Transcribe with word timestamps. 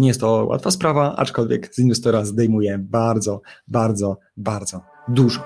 Nie 0.00 0.08
jest 0.08 0.20
to 0.20 0.46
łatwa 0.48 0.70
sprawa, 0.70 1.16
aczkolwiek 1.16 1.74
z 1.74 1.78
inwestora 1.78 2.24
zdejmuje 2.24 2.78
bardzo, 2.78 3.40
bardzo, 3.68 4.16
bardzo 4.36 4.80
dużo. 5.08 5.40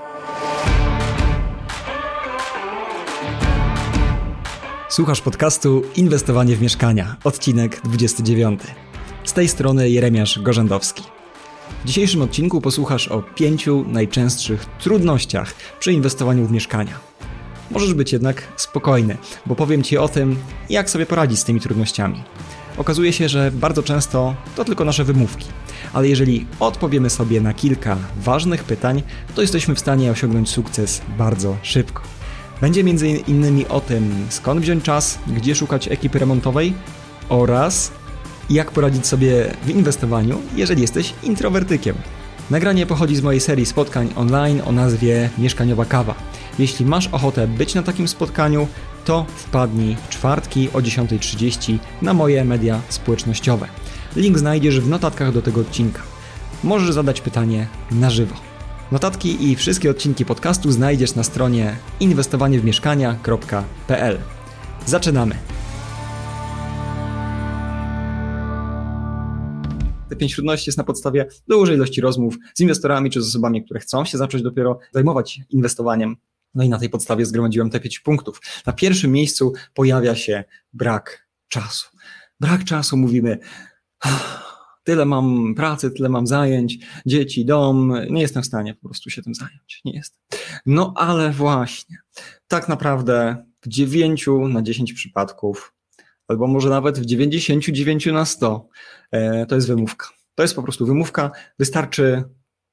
Słuchasz 4.88 5.20
podcastu 5.20 5.82
Inwestowanie 5.96 6.56
w 6.56 6.62
mieszkania, 6.62 7.16
odcinek 7.24 7.80
29. 7.84 8.60
Z 9.24 9.32
tej 9.32 9.48
strony 9.48 9.90
Jeremiasz 9.90 10.38
Gorzędowski. 10.42 11.02
W 11.84 11.86
dzisiejszym 11.86 12.22
odcinku 12.22 12.60
posłuchasz 12.60 13.08
o 13.08 13.22
pięciu 13.22 13.84
najczęstszych 13.88 14.64
trudnościach 14.64 15.54
przy 15.78 15.92
inwestowaniu 15.92 16.46
w 16.46 16.52
mieszkania. 16.52 17.00
Możesz 17.70 17.94
być 17.94 18.12
jednak 18.12 18.52
spokojny, 18.56 19.16
bo 19.46 19.54
powiem 19.54 19.82
Ci 19.82 19.98
o 19.98 20.08
tym, 20.08 20.36
jak 20.70 20.90
sobie 20.90 21.06
poradzić 21.06 21.38
z 21.38 21.44
tymi 21.44 21.60
trudnościami. 21.60 22.22
Okazuje 22.76 23.12
się, 23.12 23.28
że 23.28 23.50
bardzo 23.50 23.82
często 23.82 24.34
to 24.56 24.64
tylko 24.64 24.84
nasze 24.84 25.04
wymówki, 25.04 25.46
ale 25.92 26.08
jeżeli 26.08 26.46
odpowiemy 26.60 27.10
sobie 27.10 27.40
na 27.40 27.54
kilka 27.54 27.96
ważnych 28.16 28.64
pytań, 28.64 29.02
to 29.34 29.42
jesteśmy 29.42 29.74
w 29.74 29.80
stanie 29.80 30.10
osiągnąć 30.10 30.48
sukces 30.48 31.02
bardzo 31.18 31.56
szybko. 31.62 32.02
Będzie 32.60 32.84
między 32.84 33.08
innymi 33.08 33.68
o 33.68 33.80
tym, 33.80 34.26
skąd 34.28 34.60
wziąć 34.60 34.84
czas, 34.84 35.18
gdzie 35.26 35.54
szukać 35.54 35.88
ekipy 35.88 36.18
remontowej 36.18 36.74
oraz 37.28 37.92
jak 38.50 38.70
poradzić 38.70 39.06
sobie 39.06 39.50
w 39.64 39.70
inwestowaniu, 39.70 40.40
jeżeli 40.56 40.82
jesteś 40.82 41.14
introwertykiem. 41.22 41.96
Nagranie 42.50 42.86
pochodzi 42.86 43.16
z 43.16 43.22
mojej 43.22 43.40
serii 43.40 43.66
spotkań 43.66 44.12
online 44.16 44.62
o 44.66 44.72
nazwie 44.72 45.30
Mieszkaniowa 45.38 45.84
Kawa. 45.84 46.14
Jeśli 46.58 46.86
masz 46.86 47.06
ochotę 47.06 47.46
być 47.46 47.74
na 47.74 47.82
takim 47.82 48.08
spotkaniu, 48.08 48.68
to 49.04 49.26
wpadnij 49.36 49.96
w 49.96 50.08
czwartki 50.08 50.68
o 50.72 50.78
10.30 50.78 51.78
na 52.02 52.14
moje 52.14 52.44
media 52.44 52.80
społecznościowe. 52.88 53.68
Link 54.16 54.38
znajdziesz 54.38 54.80
w 54.80 54.88
notatkach 54.88 55.32
do 55.32 55.42
tego 55.42 55.60
odcinka. 55.60 56.02
Możesz 56.64 56.92
zadać 56.92 57.20
pytanie 57.20 57.66
na 57.90 58.10
żywo. 58.10 58.34
Notatki 58.92 59.50
i 59.50 59.56
wszystkie 59.56 59.90
odcinki 59.90 60.24
podcastu 60.24 60.72
znajdziesz 60.72 61.14
na 61.14 61.22
stronie 61.22 61.76
inwestowaniewmieszkania.pl. 62.00 64.18
Zaczynamy! 64.86 65.34
Te 70.08 70.16
pięć 70.16 70.34
trudności 70.34 70.68
jest 70.68 70.78
na 70.78 70.84
podstawie 70.84 71.26
dużej 71.48 71.76
ilości 71.76 72.00
rozmów 72.00 72.36
z 72.54 72.60
inwestorami 72.60 73.10
czy 73.10 73.22
z 73.22 73.28
osobami, 73.28 73.64
które 73.64 73.80
chcą 73.80 74.04
się 74.04 74.18
zacząć 74.18 74.42
dopiero 74.42 74.78
zajmować 74.92 75.40
inwestowaniem. 75.50 76.16
No 76.54 76.64
i 76.64 76.68
na 76.68 76.78
tej 76.78 76.90
podstawie 76.90 77.26
zgromadziłem 77.26 77.70
te 77.70 77.80
pięć 77.80 78.00
punktów. 78.00 78.40
Na 78.66 78.72
pierwszym 78.72 79.12
miejscu 79.12 79.52
pojawia 79.74 80.14
się 80.14 80.44
brak 80.72 81.28
czasu. 81.48 81.88
Brak 82.40 82.64
czasu, 82.64 82.96
mówimy, 82.96 83.38
tyle 84.84 85.04
mam 85.04 85.54
pracy, 85.54 85.90
tyle 85.90 86.08
mam 86.08 86.26
zajęć, 86.26 86.78
dzieci, 87.06 87.44
dom, 87.44 87.94
nie 88.10 88.22
jestem 88.22 88.42
w 88.42 88.46
stanie 88.46 88.74
po 88.74 88.88
prostu 88.88 89.10
się 89.10 89.22
tym 89.22 89.34
zająć. 89.34 89.80
Nie 89.84 89.92
jestem. 89.92 90.20
No 90.66 90.94
ale 90.96 91.30
właśnie, 91.30 91.96
tak 92.48 92.68
naprawdę 92.68 93.44
w 93.62 93.68
9 93.68 94.26
na 94.48 94.62
10 94.62 94.92
przypadków, 94.92 95.74
albo 96.28 96.46
może 96.46 96.70
nawet 96.70 96.98
w 96.98 97.04
99 97.04 98.06
na 98.06 98.24
100, 98.24 98.68
e, 99.10 99.46
to 99.46 99.54
jest 99.54 99.66
wymówka. 99.66 100.08
To 100.34 100.42
jest 100.42 100.54
po 100.54 100.62
prostu 100.62 100.86
wymówka. 100.86 101.30
Wystarczy 101.58 102.24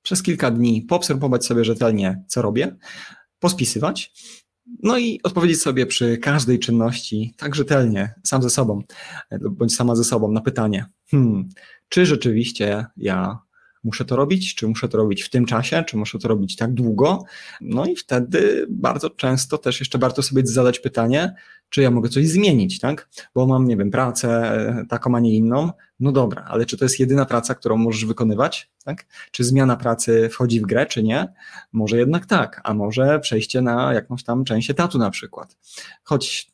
przez 0.02 0.24
kilka 0.24 0.52
dni 0.52 0.82
poobserwować 0.82 1.46
sobie 1.46 1.66
rzetelnie, 1.66 2.24
co 2.28 2.42
robię, 2.42 2.76
pospisywać, 3.42 4.14
no 4.84 4.98
i 4.98 5.20
odpowiedzieć 5.24 5.62
sobie 5.62 5.86
przy 5.86 6.18
każdej 6.18 6.60
czynności 6.60 7.34
tak 7.38 7.56
rzetelnie, 7.56 8.14
sam 8.24 8.42
ze 8.42 8.50
sobą, 8.50 8.82
bądź 9.52 9.76
sama 9.76 9.96
ze 9.96 10.04
sobą 10.04 10.32
na 10.32 10.42
pytanie, 10.42 10.86
hmm, 11.12 11.50
czy 11.90 12.06
rzeczywiście 12.06 12.86
ja 12.98 13.40
muszę 13.84 14.06
to 14.06 14.16
robić, 14.16 14.56
czy 14.56 14.68
muszę 14.68 14.90
to 14.90 14.98
robić 14.98 15.24
w 15.24 15.30
tym 15.30 15.46
czasie, 15.46 15.84
czy 15.88 15.98
muszę 15.98 16.20
to 16.20 16.28
robić 16.28 16.56
tak 16.56 16.74
długo. 16.74 17.24
No 17.62 17.86
i 17.86 17.96
wtedy 17.96 18.66
bardzo 18.70 19.10
często 19.10 19.58
też 19.58 19.80
jeszcze 19.80 19.98
warto 19.98 20.24
sobie 20.24 20.46
zadać 20.46 20.80
pytanie, 20.80 21.34
czy 21.72 21.82
ja 21.82 21.92
mogę 21.92 22.10
coś 22.10 22.28
zmienić, 22.28 22.80
tak? 22.80 23.10
Bo 23.36 23.48
mam, 23.48 23.68
nie 23.68 23.78
wiem, 23.78 23.92
pracę 23.92 24.30
e, 24.30 24.86
taką, 24.90 25.16
a 25.16 25.20
nie 25.20 25.36
inną. 25.36 25.72
No 26.00 26.12
dobra, 26.12 26.46
ale 26.50 26.66
czy 26.66 26.78
to 26.78 26.86
jest 26.86 27.00
jedyna 27.00 27.26
praca, 27.26 27.56
którą 27.56 27.78
możesz 27.78 28.06
wykonywać, 28.06 28.72
tak? 28.86 29.06
Czy 29.32 29.44
zmiana 29.44 29.76
pracy 29.76 30.30
wchodzi 30.30 30.60
w 30.60 30.64
grę, 30.64 30.86
czy 30.86 31.04
nie? 31.04 31.34
Może 31.72 31.98
jednak 31.98 32.26
tak, 32.26 32.62
a 32.64 32.74
może 32.74 33.20
przejście 33.20 33.62
na 33.62 33.94
jakąś 33.94 34.24
tam 34.24 34.44
część 34.44 34.70
etatu 34.70 34.98
na 34.98 35.12
przykład. 35.12 35.58
Choć 36.04 36.51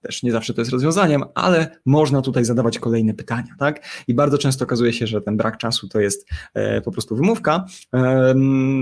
też 0.00 0.22
nie 0.22 0.32
zawsze 0.32 0.54
to 0.54 0.60
jest 0.60 0.70
rozwiązaniem, 0.72 1.24
ale 1.34 1.78
można 1.86 2.22
tutaj 2.22 2.44
zadawać 2.44 2.78
kolejne 2.78 3.14
pytania, 3.14 3.54
tak? 3.58 3.86
I 4.08 4.14
bardzo 4.14 4.38
często 4.38 4.64
okazuje 4.64 4.92
się, 4.92 5.06
że 5.06 5.20
ten 5.20 5.36
brak 5.36 5.58
czasu 5.58 5.88
to 5.88 6.00
jest 6.00 6.28
e, 6.54 6.80
po 6.80 6.90
prostu 6.90 7.16
wymówka. 7.16 7.64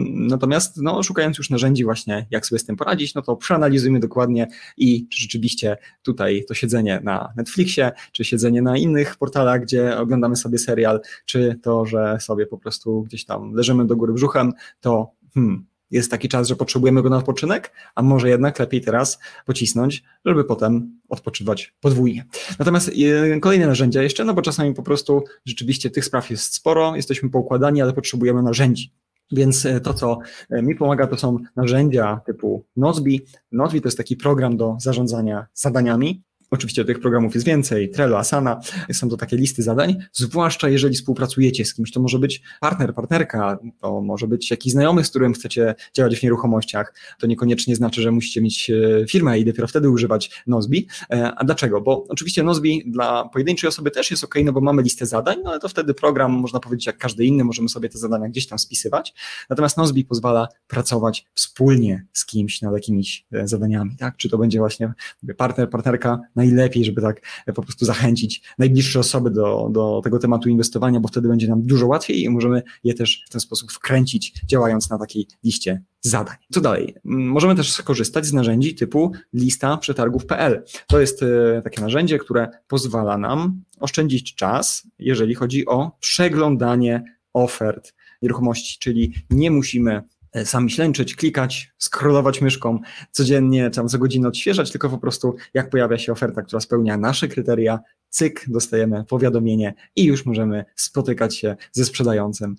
Natomiast 0.07 0.77
no, 0.83 1.03
szukając 1.03 1.39
już 1.39 1.51
narzędzi 1.51 1.85
właśnie, 1.85 2.27
jak 2.31 2.47
sobie 2.47 2.59
z 2.59 2.65
tym 2.65 2.77
poradzić, 2.77 3.15
no 3.15 3.23
to 3.23 3.37
przeanalizujmy 3.37 4.01
dokładnie 4.01 4.47
i 4.77 5.09
czy 5.09 5.23
rzeczywiście 5.23 5.77
tutaj 6.03 6.45
to 6.49 6.55
siedzenie 6.55 7.01
na 7.05 7.33
Netflixie, 7.37 7.93
czy 8.13 8.25
siedzenie 8.25 8.63
na 8.63 8.77
innych 8.77 9.17
portalach, 9.17 9.63
gdzie 9.63 9.99
oglądamy 9.99 10.37
sobie 10.37 10.59
serial, 10.59 11.01
czy 11.27 11.59
to, 11.63 11.87
że 11.87 12.19
sobie 12.21 12.47
po 12.47 12.59
prostu 12.59 13.03
gdzieś 13.03 13.25
tam 13.25 13.53
leżymy 13.53 13.87
do 13.87 13.97
góry 13.97 14.13
brzuchem, 14.13 14.53
to 14.81 15.11
hmm, 15.35 15.67
jest 15.91 16.11
taki 16.11 16.29
czas, 16.29 16.49
że 16.49 16.57
potrzebujemy 16.57 17.03
go 17.03 17.11
na 17.11 17.17
odpoczynek, 17.17 17.73
a 17.95 18.03
może 18.03 18.29
jednak 18.29 18.59
lepiej 18.59 18.81
teraz 18.81 19.19
pocisnąć, 19.47 20.05
żeby 20.25 20.45
potem 20.45 21.01
odpoczywać 21.09 21.75
podwójnie. 21.81 22.25
Natomiast 22.59 22.91
e, 23.35 23.41
kolejne 23.41 23.67
narzędzia 23.67 24.03
jeszcze, 24.03 24.25
no 24.25 24.35
bo 24.35 24.43
czasami 24.43 24.75
po 24.75 24.83
prostu 24.83 25.25
rzeczywiście 25.45 25.91
tych 25.91 26.05
spraw 26.05 26.31
jest 26.31 26.55
sporo, 26.55 26.97
jesteśmy 26.97 27.31
poukładani, 27.31 27.83
ale 27.83 27.93
potrzebujemy 27.93 28.43
narzędzi. 28.43 28.93
Więc 29.33 29.67
e, 29.67 29.81
to, 29.81 29.95
co 29.95 30.19
e, 30.51 30.63
mi 30.63 30.75
pomaga, 30.75 31.07
to 31.07 31.17
są 31.17 31.39
narzędzia 31.57 32.21
typu 32.27 32.65
Nozbi. 32.77 33.21
Nozbi 33.53 33.81
to 33.81 33.89
jest 33.89 33.99
taki 33.99 34.17
program 34.17 34.57
do 34.57 34.77
zarządzania 34.81 35.47
zadaniami. 35.55 36.23
Oczywiście 36.51 36.85
tych 36.85 37.01
programów 37.01 37.35
jest 37.35 37.47
więcej, 37.47 37.91
Trello, 37.91 38.19
Asana, 38.19 38.61
są 38.93 39.09
to 39.09 39.17
takie 39.17 39.37
listy 39.37 39.63
zadań, 39.63 39.97
zwłaszcza 40.13 40.69
jeżeli 40.69 40.95
współpracujecie 40.95 41.65
z 41.65 41.75
kimś, 41.75 41.93
to 41.93 42.01
może 42.01 42.19
być 42.19 42.43
partner, 42.61 42.95
partnerka, 42.95 43.59
to 43.81 44.01
może 44.01 44.27
być 44.27 44.51
jakiś 44.51 44.73
znajomy, 44.73 45.05
z 45.05 45.11
którym 45.11 45.33
chcecie 45.33 45.75
działać 45.95 46.17
w 46.17 46.23
nieruchomościach, 46.23 46.95
to 47.19 47.27
niekoniecznie 47.27 47.77
znaczy, 47.77 48.03
że 48.03 48.11
musicie 48.11 48.43
mieć 48.43 48.71
e, 48.71 49.07
firmę 49.09 49.39
i 49.39 49.45
dopiero 49.45 49.69
wtedy 49.69 49.91
używać 49.91 50.43
Nozbi. 50.47 50.89
E, 51.11 51.33
a 51.37 51.45
dlaczego? 51.45 51.81
Bo 51.81 52.05
oczywiście 52.09 52.43
Nozbi 52.43 52.85
dla 52.87 53.29
pojedynczej 53.29 53.69
osoby 53.69 53.91
też 53.91 54.11
jest 54.11 54.25
ok, 54.25 54.35
no 54.45 54.53
bo 54.53 54.61
mamy 54.61 54.83
listę 54.83 55.07
zadań, 55.07 55.37
no 55.45 55.51
ale 55.51 55.61
to 55.61 55.69
wtedy 55.69 55.95
program, 55.95 56.33
można 56.33 56.61
powiedzieć, 56.61 56.87
jak 56.87 56.99
każdy 56.99 57.25
inny, 57.25 57.45
możemy 57.45 57.69
sobie 57.69 57.89
te 57.89 57.99
zadania 57.99 58.29
gdzieś 58.29 58.47
tam 58.47 58.59
spisywać, 58.59 59.15
natomiast 59.51 59.77
Nozbi 59.77 60.05
pozwala 60.05 60.49
pracować 60.67 61.27
wspólnie 61.35 62.07
z 62.13 62.27
kimś 62.27 62.63
nad 62.63 62.75
jakimiś 62.75 63.27
e, 63.33 63.49
zadaniami, 63.49 63.97
tak? 63.99 64.17
Czy 64.17 64.29
to 64.29 64.39
będzie 64.39 64.59
właśnie 64.59 64.93
partner, 65.37 65.71
partnerka, 65.71 66.21
najlepiej, 66.37 66.85
żeby 66.85 67.03
tak 67.03 67.21
po 67.55 67.63
prostu 67.63 67.85
zachęcić 67.85 68.43
najbliższe 68.59 69.01
osoby 69.01 69.31
do, 69.31 69.69
do 69.73 70.01
tego 70.05 70.19
tematu 70.19 70.49
inwestowania, 70.49 71.01
bo 71.01 71.09
wtedy 71.09 71.29
będzie 71.29 71.49
nam 71.49 71.63
dużo 71.63 71.87
łatwiej 71.87 72.23
i 72.23 72.31
możemy 72.31 72.63
je 72.85 72.95
też 72.95 73.25
w 73.27 73.31
ten 73.31 73.41
sposób 73.41 73.73
wkręcić, 73.73 74.33
działając 74.47 74.91
na 74.91 74.99
takiej 74.99 75.27
liście 75.45 75.83
zadań. 76.01 76.37
Co 76.53 76.61
dalej? 76.61 76.95
Możemy 77.05 77.55
też 77.55 77.73
skorzystać 77.73 78.27
z 78.27 78.33
narzędzi 78.33 78.75
typu 78.75 79.13
lista 79.33 79.77
przetargów.pl. 79.77 80.65
To 80.87 81.01
jest 81.01 81.23
e, 81.23 81.63
takie 81.65 81.81
narzędzie, 81.81 82.19
które 82.19 82.49
pozwala 82.69 83.19
nam 83.19 83.63
oszczędzić 83.81 84.35
czas, 84.35 84.87
jeżeli 84.99 85.35
chodzi 85.35 85.67
o 85.67 85.97
przeglądanie 86.01 87.05
ofert 87.33 87.95
nieruchomości, 88.23 88.79
czyli 88.79 89.13
nie 89.31 89.51
musimy 89.51 90.03
sami 90.45 90.71
ślęczyć, 90.71 91.17
klikać, 91.17 91.71
scrollować 91.79 92.41
myszką 92.41 92.79
codziennie, 93.11 93.71
tam 93.71 93.89
za 93.89 93.99
godzinę 93.99 94.29
odświeżać, 94.29 94.71
tylko 94.71 94.91
po 94.91 94.99
prostu 94.99 95.37
jak 95.55 95.71
pojawia 95.71 95.99
się 95.99 96.13
oferta, 96.13 96.43
która 96.43 96.61
spełnia 96.61 96.97
nasze 96.97 97.29
kryteria, 97.29 97.79
cyk, 98.09 98.45
dostajemy 98.49 99.05
powiadomienie 99.05 99.75
i 99.97 100.05
już 100.05 100.27
możemy 100.27 100.65
spotykać 100.77 101.37
się 101.37 101.57
ze 101.73 101.85
sprzedającym, 101.85 102.57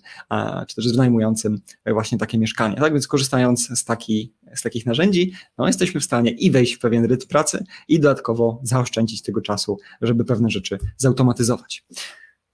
czy 0.68 0.76
też 0.76 0.88
z 0.88 0.92
wynajmującym 0.92 1.60
właśnie 1.86 2.18
takie 2.18 2.38
mieszkanie. 2.38 2.76
Tak 2.76 2.92
więc 2.92 3.08
korzystając 3.08 3.68
z, 3.78 3.84
taki, 3.84 4.32
z 4.54 4.62
takich 4.62 4.86
narzędzi, 4.86 5.32
no, 5.58 5.66
jesteśmy 5.66 6.00
w 6.00 6.04
stanie 6.04 6.30
i 6.30 6.50
wejść 6.50 6.74
w 6.74 6.78
pewien 6.78 7.04
rytm 7.04 7.28
pracy 7.28 7.64
i 7.88 8.00
dodatkowo 8.00 8.60
zaoszczędzić 8.62 9.22
tego 9.22 9.40
czasu, 9.40 9.78
żeby 10.02 10.24
pewne 10.24 10.50
rzeczy 10.50 10.78
zautomatyzować. 10.96 11.86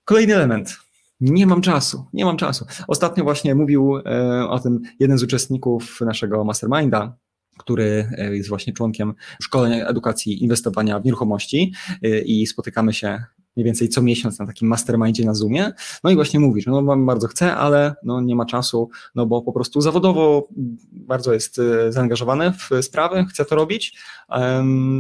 Kolejny 0.05 0.35
element, 0.35 0.77
nie 1.21 1.47
mam 1.47 1.61
czasu, 1.61 2.05
nie 2.13 2.25
mam 2.25 2.37
czasu. 2.37 2.67
Ostatnio 2.89 3.25
właśnie 3.25 3.55
mówił 3.55 3.97
e, 3.97 4.49
o 4.49 4.59
tym 4.59 4.81
jeden 5.01 5.19
z 5.19 5.23
uczestników 5.23 6.01
naszego 6.01 6.45
masterminda, 6.45 7.17
który 7.59 8.11
e, 8.19 8.37
jest 8.37 8.49
właśnie 8.49 8.73
członkiem 8.73 9.15
szkolenia 9.43 9.87
edukacji 9.87 10.43
inwestowania 10.43 11.01
w 11.01 11.05
nieruchomości 11.05 11.73
e, 12.03 12.19
i 12.19 12.47
spotykamy 12.47 12.93
się 12.93 13.25
mniej 13.57 13.65
więcej 13.65 13.89
co 13.89 14.03
miesiąc 14.03 14.39
na 14.39 14.47
takim 14.47 14.69
mastermindzie 14.69 15.25
na 15.25 15.35
Zoomie, 15.35 15.73
no 16.05 16.11
i 16.11 16.15
właśnie 16.15 16.41
mówisz, 16.41 16.67
no 16.67 16.97
bardzo 16.97 17.29
chcę, 17.29 17.55
ale 17.55 17.95
no 18.03 18.21
nie 18.21 18.37
ma 18.37 18.47
czasu, 18.47 18.91
no 19.15 19.27
bo 19.27 19.43
po 19.43 19.53
prostu 19.53 19.81
zawodowo 19.81 20.49
bardzo 20.93 21.33
jest 21.33 21.59
e, 21.59 21.93
zaangażowany 21.93 22.53
w 22.53 22.85
sprawy, 22.85 23.25
chce 23.31 23.45
to 23.45 23.57
robić, 23.57 23.99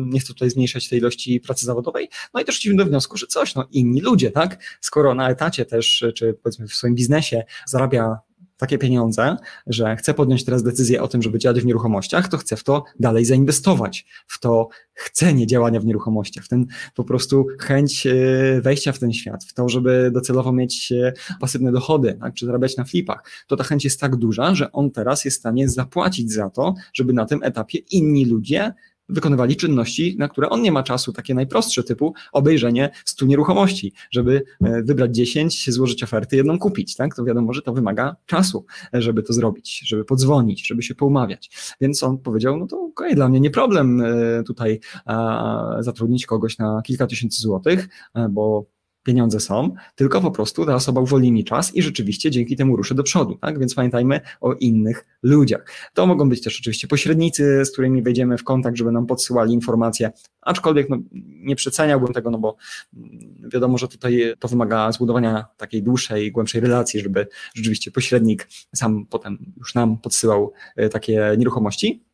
nie 0.04 0.20
chcę 0.20 0.28
tutaj 0.28 0.50
zmniejszać 0.50 0.88
tej 0.88 0.98
ilości 0.98 1.40
pracy 1.40 1.66
zawodowej, 1.66 2.08
no 2.34 2.40
i 2.40 2.44
doszliśmy 2.44 2.76
do 2.76 2.84
wniosku, 2.84 3.16
że 3.16 3.26
coś, 3.26 3.54
no 3.54 3.68
inni 3.72 4.00
ludzie, 4.00 4.30
tak, 4.30 4.78
skoro 4.80 5.14
na 5.14 5.30
etacie 5.30 5.64
też, 5.64 6.04
czy 6.14 6.34
powiedzmy 6.42 6.68
w 6.68 6.74
swoim 6.74 6.94
biznesie 6.94 7.44
zarabia 7.66 8.18
takie 8.64 8.78
pieniądze, 8.78 9.36
że 9.66 9.96
chce 9.96 10.14
podjąć 10.14 10.44
teraz 10.44 10.62
decyzję 10.62 11.02
o 11.02 11.08
tym, 11.08 11.22
żeby 11.22 11.38
działać 11.38 11.60
w 11.60 11.66
nieruchomościach, 11.66 12.28
to 12.28 12.38
chce 12.38 12.56
w 12.56 12.64
to 12.64 12.84
dalej 13.00 13.24
zainwestować, 13.24 14.06
w 14.26 14.40
to 14.40 14.68
chcenie 14.94 15.46
działania 15.46 15.80
w 15.80 15.84
nieruchomościach, 15.84 16.44
w 16.44 16.48
ten 16.48 16.66
po 16.94 17.04
prostu 17.04 17.46
chęć 17.58 18.06
e, 18.06 18.14
wejścia 18.60 18.92
w 18.92 18.98
ten 18.98 19.12
świat, 19.12 19.44
w 19.44 19.54
to, 19.54 19.68
żeby 19.68 20.10
docelowo 20.14 20.52
mieć 20.52 20.92
e, 20.92 21.12
pasywne 21.40 21.72
dochody, 21.72 22.18
tak, 22.20 22.34
czy 22.34 22.46
zarabiać 22.46 22.76
na 22.76 22.84
flipach, 22.84 23.24
to 23.46 23.56
ta 23.56 23.64
chęć 23.64 23.84
jest 23.84 24.00
tak 24.00 24.16
duża, 24.16 24.54
że 24.54 24.72
on 24.72 24.90
teraz 24.90 25.24
jest 25.24 25.36
w 25.36 25.40
stanie 25.40 25.68
zapłacić 25.68 26.32
za 26.32 26.50
to, 26.50 26.74
żeby 26.92 27.12
na 27.12 27.26
tym 27.26 27.42
etapie 27.42 27.78
inni 27.78 28.24
ludzie 28.24 28.74
wykonywali 29.08 29.56
czynności, 29.56 30.16
na 30.18 30.28
które 30.28 30.48
on 30.48 30.62
nie 30.62 30.72
ma 30.72 30.82
czasu, 30.82 31.12
takie 31.12 31.34
najprostsze 31.34 31.82
typu 31.82 32.14
obejrzenie 32.32 32.90
stu 33.04 33.26
nieruchomości, 33.26 33.92
żeby 34.10 34.42
e, 34.64 34.82
wybrać 34.82 35.16
10, 35.16 35.70
złożyć 35.70 36.02
oferty, 36.02 36.36
jedną 36.36 36.58
kupić, 36.58 36.96
tak? 36.96 37.14
To 37.14 37.24
wiadomo, 37.24 37.52
że 37.52 37.62
to 37.62 37.72
wymaga 37.72 38.16
czasu, 38.26 38.66
e, 38.94 39.02
żeby 39.02 39.22
to 39.22 39.32
zrobić, 39.32 39.82
żeby 39.86 40.04
podzwonić, 40.04 40.66
żeby 40.66 40.82
się 40.82 40.94
poumawiać. 40.94 41.74
Więc 41.80 42.02
on 42.02 42.18
powiedział, 42.18 42.56
no 42.56 42.66
to 42.66 42.76
okej, 42.76 43.06
okay, 43.06 43.14
dla 43.14 43.28
mnie 43.28 43.40
nie 43.40 43.50
problem 43.50 44.00
e, 44.00 44.42
tutaj 44.42 44.80
zatrudnić 45.80 46.26
kogoś 46.26 46.58
na 46.58 46.82
kilka 46.82 47.06
tysięcy 47.06 47.40
złotych, 47.42 47.88
bo 48.30 48.73
pieniądze 49.04 49.40
są, 49.40 49.74
tylko 49.94 50.20
po 50.20 50.30
prostu 50.30 50.66
ta 50.66 50.74
osoba 50.74 51.00
uwolni 51.00 51.32
mi 51.32 51.44
czas 51.44 51.74
i 51.74 51.82
rzeczywiście 51.82 52.30
dzięki 52.30 52.56
temu 52.56 52.76
ruszę 52.76 52.94
do 52.94 53.02
przodu, 53.02 53.38
tak? 53.40 53.58
Więc 53.58 53.74
pamiętajmy 53.74 54.20
o 54.40 54.52
innych 54.52 55.06
ludziach. 55.22 55.66
To 55.94 56.06
mogą 56.06 56.28
być 56.28 56.42
też 56.42 56.60
oczywiście 56.60 56.88
pośrednicy, 56.88 57.64
z 57.64 57.72
którymi 57.72 58.02
wejdziemy 58.02 58.38
w 58.38 58.44
kontakt, 58.44 58.76
żeby 58.76 58.92
nam 58.92 59.06
podsyłali 59.06 59.52
informacje, 59.52 60.12
aczkolwiek 60.42 60.88
no, 60.88 60.98
nie 61.22 61.56
przeceniałbym 61.56 62.12
tego, 62.12 62.30
no 62.30 62.38
bo 62.38 62.56
mm, 62.96 63.50
wiadomo, 63.52 63.78
że 63.78 63.88
tutaj 63.88 64.34
to 64.38 64.48
wymaga 64.48 64.92
zbudowania 64.92 65.44
takiej 65.56 65.82
dłuższej, 65.82 66.32
głębszej 66.32 66.60
relacji, 66.60 67.00
żeby 67.00 67.26
rzeczywiście 67.54 67.90
pośrednik 67.90 68.48
sam 68.74 69.06
potem 69.06 69.52
już 69.56 69.74
nam 69.74 69.98
podsyłał 69.98 70.52
e, 70.76 70.88
takie 70.88 71.34
nieruchomości. 71.38 72.04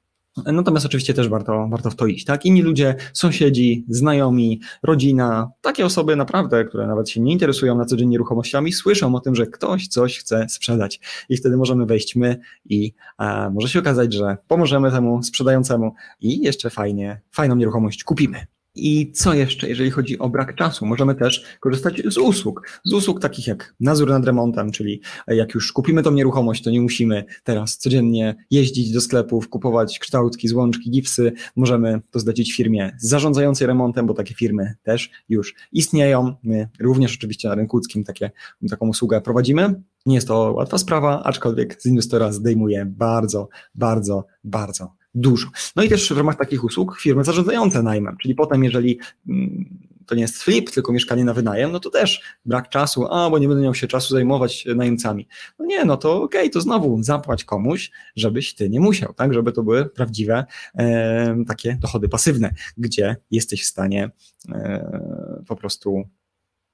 Natomiast 0.46 0.86
oczywiście 0.86 1.14
też 1.14 1.28
warto, 1.28 1.68
warto 1.70 1.90
w 1.90 1.96
to 1.96 2.06
iść, 2.06 2.24
tak? 2.24 2.44
Inni 2.44 2.62
ludzie, 2.62 2.94
sąsiedzi, 3.12 3.84
znajomi, 3.88 4.60
rodzina, 4.82 5.50
takie 5.60 5.86
osoby 5.86 6.16
naprawdę, 6.16 6.64
które 6.64 6.86
nawet 6.86 7.10
się 7.10 7.20
nie 7.20 7.32
interesują 7.32 7.78
na 7.78 7.84
co 7.84 7.96
dzień 7.96 8.08
nieruchomościami, 8.08 8.72
słyszą 8.72 9.14
o 9.14 9.20
tym, 9.20 9.34
że 9.34 9.46
ktoś 9.46 9.88
coś 9.88 10.18
chce 10.18 10.46
sprzedać 10.48 11.00
i 11.28 11.36
wtedy 11.36 11.56
możemy 11.56 11.86
wejść 11.86 12.16
my 12.16 12.40
i 12.64 12.92
e, 13.18 13.50
może 13.50 13.68
się 13.68 13.78
okazać, 13.78 14.14
że 14.14 14.36
pomożemy 14.48 14.90
temu 14.90 15.22
sprzedającemu 15.22 15.94
i 16.20 16.40
jeszcze 16.40 16.70
fajnie, 16.70 17.20
fajną 17.30 17.56
nieruchomość 17.56 18.04
kupimy. 18.04 18.46
I 18.80 19.12
co 19.12 19.34
jeszcze, 19.34 19.68
jeżeli 19.68 19.90
chodzi 19.90 20.18
o 20.18 20.28
brak 20.28 20.54
czasu? 20.54 20.86
Możemy 20.86 21.14
też 21.14 21.44
korzystać 21.60 22.02
z 22.04 22.18
usług. 22.18 22.68
Z 22.84 22.92
usług 22.92 23.20
takich 23.20 23.46
jak 23.46 23.74
nadzór 23.80 24.08
nad 24.08 24.24
remontem, 24.24 24.72
czyli 24.72 25.00
jak 25.26 25.54
już 25.54 25.72
kupimy 25.72 26.02
tą 26.02 26.10
nieruchomość, 26.10 26.62
to 26.62 26.70
nie 26.70 26.80
musimy 26.80 27.24
teraz 27.44 27.78
codziennie 27.78 28.36
jeździć 28.50 28.92
do 28.92 29.00
sklepów, 29.00 29.48
kupować 29.48 29.98
kształtki, 29.98 30.48
złączki, 30.48 30.90
gipsy. 30.90 31.32
Możemy 31.56 32.00
to 32.10 32.20
zlecić 32.20 32.56
firmie 32.56 32.96
zarządzającej 32.98 33.66
remontem, 33.66 34.06
bo 34.06 34.14
takie 34.14 34.34
firmy 34.34 34.74
też 34.82 35.10
już 35.28 35.54
istnieją. 35.72 36.34
My 36.42 36.68
również 36.80 37.16
oczywiście 37.16 37.48
na 37.48 37.54
rynku 37.54 37.76
łódzkim 37.76 38.04
takie, 38.04 38.30
taką 38.70 38.88
usługę 38.88 39.20
prowadzimy. 39.20 39.82
Nie 40.06 40.14
jest 40.14 40.28
to 40.28 40.52
łatwa 40.52 40.78
sprawa, 40.78 41.22
aczkolwiek 41.22 41.82
z 41.82 41.86
inwestora 41.86 42.32
zdejmuje 42.32 42.86
bardzo, 42.86 43.48
bardzo, 43.74 44.24
bardzo 44.44 44.99
dużo. 45.14 45.48
No 45.76 45.82
i 45.82 45.88
też 45.88 46.12
w 46.12 46.16
ramach 46.16 46.36
takich 46.36 46.64
usług 46.64 47.00
firmy 47.00 47.24
zarządzające 47.24 47.82
najmem, 47.82 48.16
czyli 48.16 48.34
potem, 48.34 48.64
jeżeli 48.64 48.98
mm, 49.28 49.64
to 50.06 50.14
nie 50.14 50.22
jest 50.22 50.42
flip, 50.42 50.70
tylko 50.70 50.92
mieszkanie 50.92 51.24
na 51.24 51.34
wynajem, 51.34 51.72
no 51.72 51.80
to 51.80 51.90
też 51.90 52.22
brak 52.44 52.68
czasu, 52.68 53.06
a 53.06 53.30
bo 53.30 53.38
nie 53.38 53.48
będę 53.48 53.62
miał 53.62 53.74
się 53.74 53.86
czasu 53.86 54.14
zajmować 54.14 54.66
najemcami. 54.76 55.28
No 55.58 55.64
nie, 55.64 55.84
no 55.84 55.96
to 55.96 56.22
okej, 56.22 56.40
okay, 56.40 56.50
to 56.50 56.60
znowu 56.60 57.02
zapłać 57.02 57.44
komuś, 57.44 57.90
żebyś 58.16 58.54
ty 58.54 58.70
nie 58.70 58.80
musiał, 58.80 59.14
tak, 59.14 59.34
żeby 59.34 59.52
to 59.52 59.62
były 59.62 59.86
prawdziwe 59.86 60.44
e, 60.74 61.44
takie 61.48 61.78
dochody 61.80 62.08
pasywne, 62.08 62.54
gdzie 62.76 63.16
jesteś 63.30 63.62
w 63.62 63.66
stanie 63.66 64.10
e, 64.48 65.42
po 65.48 65.56
prostu 65.56 66.02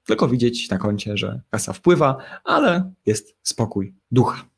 tylko 0.05 0.27
widzieć 0.27 0.69
na 0.69 0.77
koncie, 0.77 1.17
że 1.17 1.41
kasa 1.49 1.73
wpływa, 1.73 2.17
ale 2.43 2.91
jest 3.05 3.35
spokój 3.43 3.95
ducha. 4.11 4.56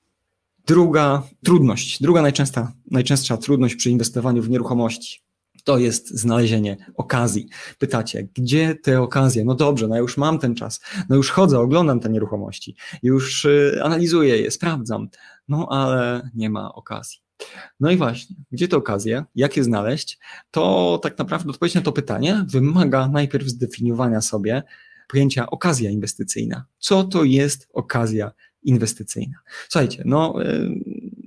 Druga 0.70 1.24
trudność, 1.44 2.02
druga 2.02 2.22
najczęstsza, 2.22 2.74
najczęstsza 2.92 3.38
trudność 3.38 3.76
przy 3.76 3.90
inwestowaniu 3.90 4.42
w 4.42 4.50
nieruchomości 4.50 5.22
to 5.64 5.78
jest 5.78 6.10
znalezienie 6.10 6.78
okazji. 6.96 7.48
Pytacie, 7.80 8.28
gdzie 8.34 8.76
te 8.76 9.02
okazje? 9.02 9.46
No 9.46 9.56
dobrze, 9.56 9.88
no 9.88 9.98
już 9.98 10.18
mam 10.18 10.40
ten 10.40 10.56
czas, 10.56 10.82
no 11.10 11.16
już 11.16 11.32
chodzę, 11.32 11.60
oglądam 11.60 12.00
te 12.00 12.10
nieruchomości, 12.10 12.76
już 13.04 13.46
y, 13.46 13.80
analizuję 13.84 14.38
je, 14.38 14.52
sprawdzam, 14.52 15.10
no 15.48 15.68
ale 15.70 16.30
nie 16.36 16.50
ma 16.50 16.74
okazji. 16.74 17.20
No 17.80 17.92
i 17.92 17.98
właśnie, 17.98 18.36
gdzie 18.52 18.68
te 18.68 18.78
okazje, 18.78 19.24
jak 19.36 19.58
je 19.58 19.64
znaleźć, 19.64 20.20
to 20.52 21.00
tak 21.04 21.18
naprawdę 21.18 21.50
odpowiedź 21.50 21.76
na 21.76 21.82
to 21.82 21.92
pytanie 21.92 22.46
wymaga 22.48 23.08
najpierw 23.08 23.48
zdefiniowania 23.48 24.22
sobie 24.22 24.64
pojęcia 25.08 25.50
okazja 25.50 25.90
inwestycyjna. 25.90 26.66
Co 26.80 27.04
to 27.04 27.24
jest 27.24 27.68
okazja 27.74 28.32
inwestycyjna. 28.64 29.38
Słuchajcie, 29.70 30.04
no 30.06 30.44
y, 30.44 30.70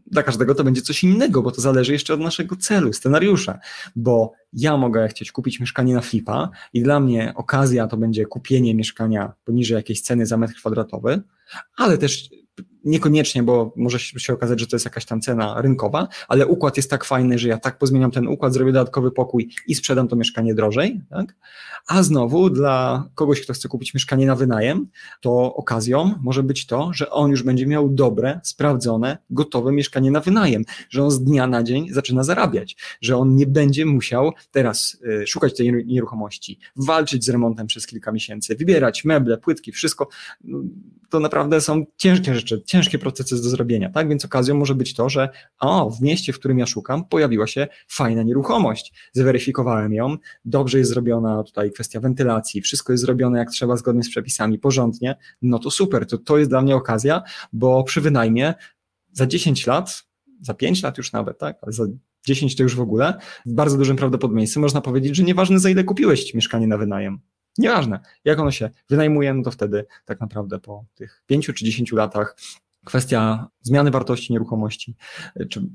dla 0.06 0.22
każdego 0.22 0.54
to 0.54 0.64
będzie 0.64 0.82
coś 0.82 1.04
innego, 1.04 1.42
bo 1.42 1.50
to 1.50 1.60
zależy 1.60 1.92
jeszcze 1.92 2.14
od 2.14 2.20
naszego 2.20 2.56
celu, 2.56 2.92
scenariusza, 2.92 3.58
bo 3.96 4.32
ja 4.52 4.76
mogę 4.76 5.08
chcieć 5.08 5.32
kupić 5.32 5.60
mieszkanie 5.60 5.94
na 5.94 6.00
flipa 6.00 6.50
i 6.72 6.82
dla 6.82 7.00
mnie 7.00 7.32
okazja 7.36 7.86
to 7.86 7.96
będzie 7.96 8.26
kupienie 8.26 8.74
mieszkania 8.74 9.32
poniżej 9.44 9.74
jakiejś 9.74 10.00
ceny 10.00 10.26
za 10.26 10.36
metr 10.36 10.54
kwadratowy, 10.54 11.22
ale 11.76 11.98
też 11.98 12.30
Niekoniecznie, 12.84 13.42
bo 13.42 13.72
może 13.76 13.98
się 13.98 14.32
okazać, 14.32 14.60
że 14.60 14.66
to 14.66 14.76
jest 14.76 14.84
jakaś 14.84 15.04
tam 15.04 15.20
cena 15.20 15.62
rynkowa, 15.62 16.08
ale 16.28 16.46
układ 16.46 16.76
jest 16.76 16.90
tak 16.90 17.04
fajny, 17.04 17.38
że 17.38 17.48
ja 17.48 17.58
tak 17.58 17.78
pozmieniam 17.78 18.10
ten 18.10 18.28
układ, 18.28 18.52
zrobię 18.52 18.72
dodatkowy 18.72 19.10
pokój 19.10 19.50
i 19.66 19.74
sprzedam 19.74 20.08
to 20.08 20.16
mieszkanie 20.16 20.54
drożej. 20.54 21.00
Tak? 21.10 21.36
A 21.86 22.02
znowu 22.02 22.50
dla 22.50 23.08
kogoś, 23.14 23.40
kto 23.40 23.52
chce 23.52 23.68
kupić 23.68 23.94
mieszkanie 23.94 24.26
na 24.26 24.36
wynajem, 24.36 24.88
to 25.20 25.54
okazją 25.54 26.14
może 26.22 26.42
być 26.42 26.66
to, 26.66 26.90
że 26.94 27.10
on 27.10 27.30
już 27.30 27.42
będzie 27.42 27.66
miał 27.66 27.88
dobre, 27.88 28.40
sprawdzone, 28.44 29.18
gotowe 29.30 29.72
mieszkanie 29.72 30.10
na 30.10 30.20
wynajem, 30.20 30.64
że 30.90 31.04
on 31.04 31.10
z 31.10 31.24
dnia 31.24 31.46
na 31.46 31.62
dzień 31.62 31.88
zaczyna 31.90 32.24
zarabiać, 32.24 32.76
że 33.00 33.16
on 33.16 33.36
nie 33.36 33.46
będzie 33.46 33.86
musiał 33.86 34.32
teraz 34.50 34.98
y, 35.22 35.26
szukać 35.26 35.56
tej 35.56 35.84
nieruchomości, 35.86 36.58
walczyć 36.76 37.24
z 37.24 37.28
remontem 37.28 37.66
przez 37.66 37.86
kilka 37.86 38.12
miesięcy, 38.12 38.56
wybierać 38.56 39.04
meble, 39.04 39.38
płytki, 39.38 39.72
wszystko. 39.72 40.08
No, 40.44 40.58
to 41.10 41.20
naprawdę 41.20 41.60
są 41.60 41.84
ciężkie 41.96 42.34
rzeczy, 42.34 42.62
ciężkie 42.72 42.98
procesy 42.98 43.42
do 43.42 43.48
zrobienia, 43.48 43.90
tak? 43.90 44.08
Więc 44.08 44.24
okazją 44.24 44.54
może 44.54 44.74
być 44.74 44.94
to, 44.94 45.08
że 45.08 45.28
o, 45.60 45.90
w 45.90 46.02
mieście, 46.02 46.32
w 46.32 46.38
którym 46.38 46.58
ja 46.58 46.66
szukam, 46.66 47.04
pojawiła 47.04 47.46
się 47.46 47.68
fajna 47.88 48.22
nieruchomość. 48.22 48.92
Zweryfikowałem 49.12 49.92
ją, 49.92 50.16
dobrze 50.44 50.78
jest 50.78 50.90
zrobiona 50.90 51.42
tutaj 51.42 51.72
kwestia 51.72 52.00
wentylacji, 52.00 52.60
wszystko 52.60 52.92
jest 52.92 53.04
zrobione 53.04 53.38
jak 53.38 53.50
trzeba, 53.50 53.76
zgodnie 53.76 54.02
z 54.02 54.10
przepisami, 54.10 54.58
porządnie, 54.58 55.16
no 55.42 55.58
to 55.58 55.70
super, 55.70 56.06
to, 56.06 56.18
to 56.18 56.38
jest 56.38 56.50
dla 56.50 56.62
mnie 56.62 56.76
okazja, 56.76 57.22
bo 57.52 57.84
przy 57.84 58.00
wynajmie 58.00 58.54
za 59.12 59.26
10 59.26 59.66
lat, 59.66 60.02
za 60.40 60.54
5 60.54 60.82
lat 60.82 60.98
już 60.98 61.12
nawet, 61.12 61.38
tak? 61.38 61.58
Ale 61.62 61.72
za 61.72 61.84
10 62.26 62.56
to 62.56 62.62
już 62.62 62.76
w 62.76 62.80
ogóle, 62.80 63.18
w 63.46 63.52
bardzo 63.52 63.76
dużym 63.78 63.96
prawdopodobieństwie 63.96 64.60
można 64.60 64.80
powiedzieć, 64.80 65.16
że 65.16 65.22
nieważne 65.22 65.58
za 65.58 65.70
ile 65.70 65.84
kupiłeś 65.84 66.34
mieszkanie 66.34 66.66
na 66.66 66.78
wynajem, 66.78 67.18
Nieważne, 67.58 68.00
jak 68.24 68.38
ono 68.38 68.50
się 68.50 68.70
wynajmuje, 68.90 69.34
no 69.34 69.42
to 69.42 69.50
wtedy 69.50 69.86
tak 70.04 70.20
naprawdę 70.20 70.58
po 70.58 70.84
tych 70.94 71.22
pięciu 71.26 71.52
czy 71.52 71.64
dziesięciu 71.64 71.96
latach 71.96 72.36
kwestia 72.84 73.46
zmiany 73.62 73.90
wartości 73.90 74.32
nieruchomości. 74.32 74.96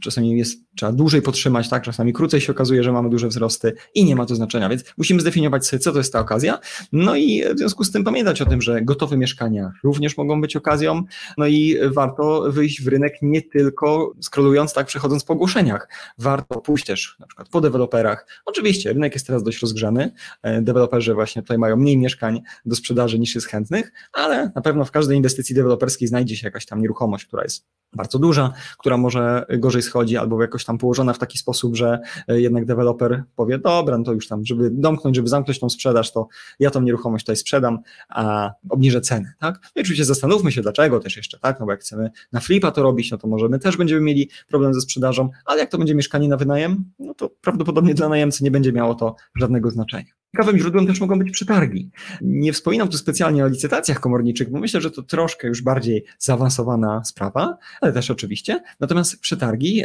Czasami 0.02 0.38
jest, 0.38 0.60
trzeba 0.76 0.92
dłużej 0.92 1.22
podtrzymać, 1.22 1.70
tak? 1.70 1.84
Czasami 1.84 2.14
krócej 2.14 2.42
się 2.42 2.52
okazuje, 2.52 2.84
że 2.84 2.92
mamy 2.92 3.10
duże 3.10 3.28
wzrosty 3.28 3.74
i 3.96 4.06
nie 4.06 4.16
ma 4.16 4.26
to 4.26 4.36
znaczenia, 4.36 4.70
więc 4.70 4.84
musimy 4.98 5.22
zdefiniować 5.22 5.68
sobie, 5.68 5.80
co 5.80 5.92
to 5.92 5.98
jest 5.98 6.14
ta 6.14 6.20
okazja. 6.20 6.60
No 6.92 7.16
i 7.16 7.44
w 7.56 7.58
związku 7.58 7.84
z 7.84 7.92
tym 7.92 8.04
pamiętać 8.04 8.42
o 8.42 8.46
tym, 8.46 8.62
że 8.62 8.82
gotowe 8.82 9.18
mieszkania 9.18 9.72
również 9.84 10.18
mogą 10.18 10.42
być 10.42 10.56
okazją. 10.56 11.04
No 11.38 11.48
i 11.48 11.78
warto 11.94 12.52
wyjść 12.52 12.84
w 12.84 12.88
rynek 12.88 13.14
nie 13.22 13.42
tylko 13.42 14.14
skrolując, 14.22 14.74
tak, 14.74 14.88
przechodząc 14.88 15.24
po 15.24 15.34
ogłoszeniach. 15.34 15.90
Warto 16.18 16.62
pójść 16.62 16.86
też 16.86 17.16
na 17.20 17.28
przykład 17.28 17.50
po 17.50 17.62
deweloperach. 17.62 18.28
Oczywiście 18.46 18.94
rynek 18.94 19.14
jest 19.14 19.28
teraz 19.28 19.44
dość 19.44 19.62
rozgrzany. 19.62 20.12
E, 20.42 20.62
deweloperzy 20.62 21.14
właśnie 21.14 21.42
tutaj 21.42 21.58
mają 21.58 21.78
mniej 21.78 21.98
mieszkań 21.98 22.42
do 22.66 22.76
sprzedaży 22.76 23.20
niż 23.20 23.36
jest 23.36 23.48
chętnych, 23.48 23.92
ale 24.14 24.52
na 24.56 24.62
pewno 24.62 24.86
w 24.86 24.92
każdej 24.92 25.18
inwestycji 25.18 25.56
deweloperskiej 25.56 26.08
znajdzie 26.08 26.36
się 26.36 26.48
jakaś 26.48 26.66
tam 26.66 26.82
nieruchomość 26.82 26.97
nieruchomość, 26.98 27.26
która 27.26 27.44
jest 27.44 27.68
bardzo 27.94 28.20
duża, 28.20 28.54
która 28.78 28.98
może 28.98 29.46
gorzej 29.60 29.82
schodzi, 29.82 30.18
albo 30.18 30.42
jakoś 30.42 30.66
tam 30.66 30.78
położona 30.78 31.14
w 31.14 31.20
taki 31.20 31.38
sposób, 31.38 31.76
że 31.76 32.00
e, 32.28 32.42
jednak 32.42 32.66
deweloper 32.66 33.24
powie, 33.36 33.60
dobra, 33.60 33.98
no 33.98 34.04
to 34.04 34.14
już 34.14 34.28
tam, 34.28 34.46
żeby 34.46 34.70
domknąć, 34.72 35.16
żeby 35.16 35.28
zamknąć 35.28 35.60
tą 35.60 35.70
sprzedaż, 35.70 36.12
to 36.12 36.28
ja 36.60 36.72
tą 36.72 36.82
nieruchomość 36.82 37.26
tutaj 37.26 37.36
sprzedam, 37.36 37.80
a 38.10 38.52
obniżę 38.70 39.02
ceny, 39.02 39.34
tak? 39.40 39.56
No 39.64 39.80
i 39.80 39.82
oczywiście 39.82 40.06
zastanówmy 40.06 40.52
się, 40.52 40.62
dlaczego 40.62 41.00
też 41.00 41.18
jeszcze, 41.18 41.40
tak? 41.40 41.60
No 41.60 41.66
bo 41.66 41.72
jak 41.72 41.82
chcemy 41.82 42.12
na 42.32 42.40
flipa 42.40 42.72
to 42.72 42.84
robić, 42.84 43.12
no 43.12 43.18
to 43.18 43.28
może 43.28 43.50
my 43.50 43.60
też 43.60 43.78
będziemy 43.78 44.02
mieli 44.02 44.30
problem 44.48 44.74
ze 44.74 44.82
sprzedażą, 44.82 45.30
ale 45.46 45.60
jak 45.60 45.72
to 45.72 45.78
będzie 45.78 45.96
mieszkanie 45.96 46.28
na 46.28 46.38
wynajem, 46.38 46.92
no 47.00 47.14
to 47.14 47.30
prawdopodobnie 47.42 47.94
dla 47.94 48.10
najemcy 48.10 48.44
nie 48.44 48.52
będzie 48.52 48.74
miało 48.74 48.96
to 48.96 49.16
żadnego 49.36 49.72
znaczenia. 49.72 50.17
Ciekawym 50.36 50.60
źródłem 50.60 50.88
też 50.88 51.00
mogą 51.00 51.20
być 51.20 51.32
przetargi. 51.32 51.92
Nie 52.22 52.54
wspominam 52.54 52.88
tu 52.88 52.98
specjalnie 52.98 53.46
o 53.46 53.48
licytacjach 53.48 54.00
komorniczych, 54.00 54.52
bo 54.52 54.60
myślę, 54.60 54.82
że 54.82 54.92
to 54.92 55.04
troszkę 55.04 55.48
już 55.48 55.62
bardziej 55.62 56.06
zaawansowana 56.20 57.04
sprawa, 57.04 57.58
ale 57.82 57.94
też 57.94 58.12
oczywiście. 58.12 58.64
Natomiast 58.80 59.20
przetargi, 59.20 59.84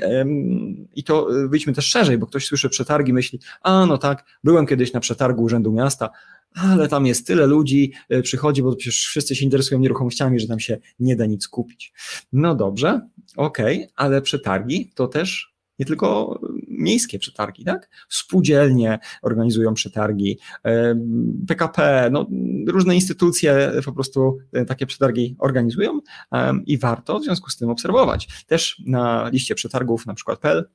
i 0.94 1.04
to 1.04 1.36
y, 1.36 1.48
wyjdźmy 1.48 1.72
też 1.72 1.86
szerzej, 1.86 2.18
bo 2.18 2.26
ktoś 2.26 2.46
słyszy 2.46 2.68
przetargi, 2.68 3.12
myśli, 3.12 3.40
a 3.62 3.86
no 3.86 3.98
tak, 3.98 4.24
byłem 4.44 4.66
kiedyś 4.66 4.92
na 4.92 5.00
przetargu 5.00 5.42
Urzędu 5.42 5.72
Miasta, 5.72 6.10
ale 6.54 6.88
tam 6.88 7.06
jest 7.06 7.26
tyle 7.26 7.46
ludzi, 7.46 7.92
y, 8.12 8.22
przychodzi, 8.22 8.62
bo 8.62 8.76
przecież 8.76 9.06
wszyscy 9.06 9.36
się 9.36 9.44
interesują 9.44 9.80
nieruchomościami, 9.80 10.40
że 10.40 10.48
tam 10.48 10.60
się 10.60 10.78
nie 11.00 11.16
da 11.16 11.26
nic 11.26 11.48
kupić. 11.48 11.92
No 12.32 12.54
dobrze, 12.54 13.08
okej, 13.36 13.76
okay, 13.76 13.92
ale 13.96 14.22
przetargi 14.22 14.92
to 14.94 15.08
też 15.08 15.52
nie 15.78 15.86
tylko 15.86 16.40
miejskie 16.78 17.18
przetargi, 17.18 17.64
tak? 17.64 17.90
Spółdzielnie 18.08 18.98
organizują 19.22 19.74
przetargi, 19.74 20.38
PKP, 21.48 22.08
no, 22.12 22.26
różne 22.68 22.94
instytucje 22.94 23.72
po 23.84 23.92
prostu 23.92 24.38
e, 24.52 24.64
takie 24.64 24.86
przetargi 24.86 25.36
organizują 25.38 26.00
i 26.66 26.78
warto 26.78 27.18
w 27.18 27.24
związku 27.24 27.50
z 27.50 27.56
tym 27.56 27.70
obserwować. 27.70 28.28
Też 28.46 28.82
na 28.86 29.28
liście 29.28 29.54
przetargów 29.54 30.06
na 30.06 30.14
przykład 30.14 30.38
PEL 30.38 30.68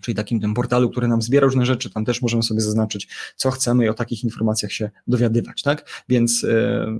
czyli 0.00 0.14
takim 0.14 0.40
tym 0.40 0.54
portalu, 0.54 0.90
który 0.90 1.08
nam 1.08 1.22
zbiera 1.22 1.44
różne 1.44 1.66
rzeczy, 1.66 1.90
tam 1.90 2.04
też 2.04 2.22
możemy 2.22 2.42
sobie 2.42 2.60
zaznaczyć, 2.60 3.08
co 3.36 3.50
chcemy 3.50 3.84
i 3.84 3.88
o 3.88 3.94
takich 3.94 4.24
informacjach 4.24 4.72
się 4.72 4.90
dowiadywać, 5.06 5.62
tak? 5.62 6.04
Więc 6.08 6.42
yy, 6.42 6.98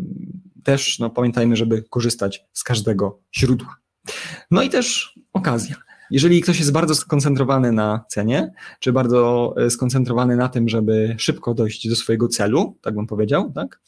też 0.64 0.98
no, 0.98 1.10
pamiętajmy, 1.10 1.56
żeby 1.56 1.82
korzystać 1.90 2.44
z 2.52 2.64
każdego 2.64 3.20
źródła. 3.36 3.76
No 4.50 4.62
i 4.62 4.70
też 4.70 5.18
okazja. 5.32 5.76
Jeżeli 6.14 6.40
ktoś 6.40 6.59
jest 6.59 6.73
bardzo 6.73 6.94
skoncentrowany 6.94 7.73
na 7.73 8.04
cenie, 8.09 8.52
czy 8.80 8.92
bardzo 8.92 9.54
e, 9.56 9.71
skoncentrowany 9.71 10.37
na 10.37 10.49
tym, 10.49 10.68
żeby 10.68 11.14
szybko 11.18 11.54
dojść 11.54 11.88
do 11.88 11.97
swojego 11.97 12.28
celu, 12.28 12.76
tak 12.83 12.94
bym 12.94 13.06
powiedział, 13.06 13.52
tak? 13.52 13.80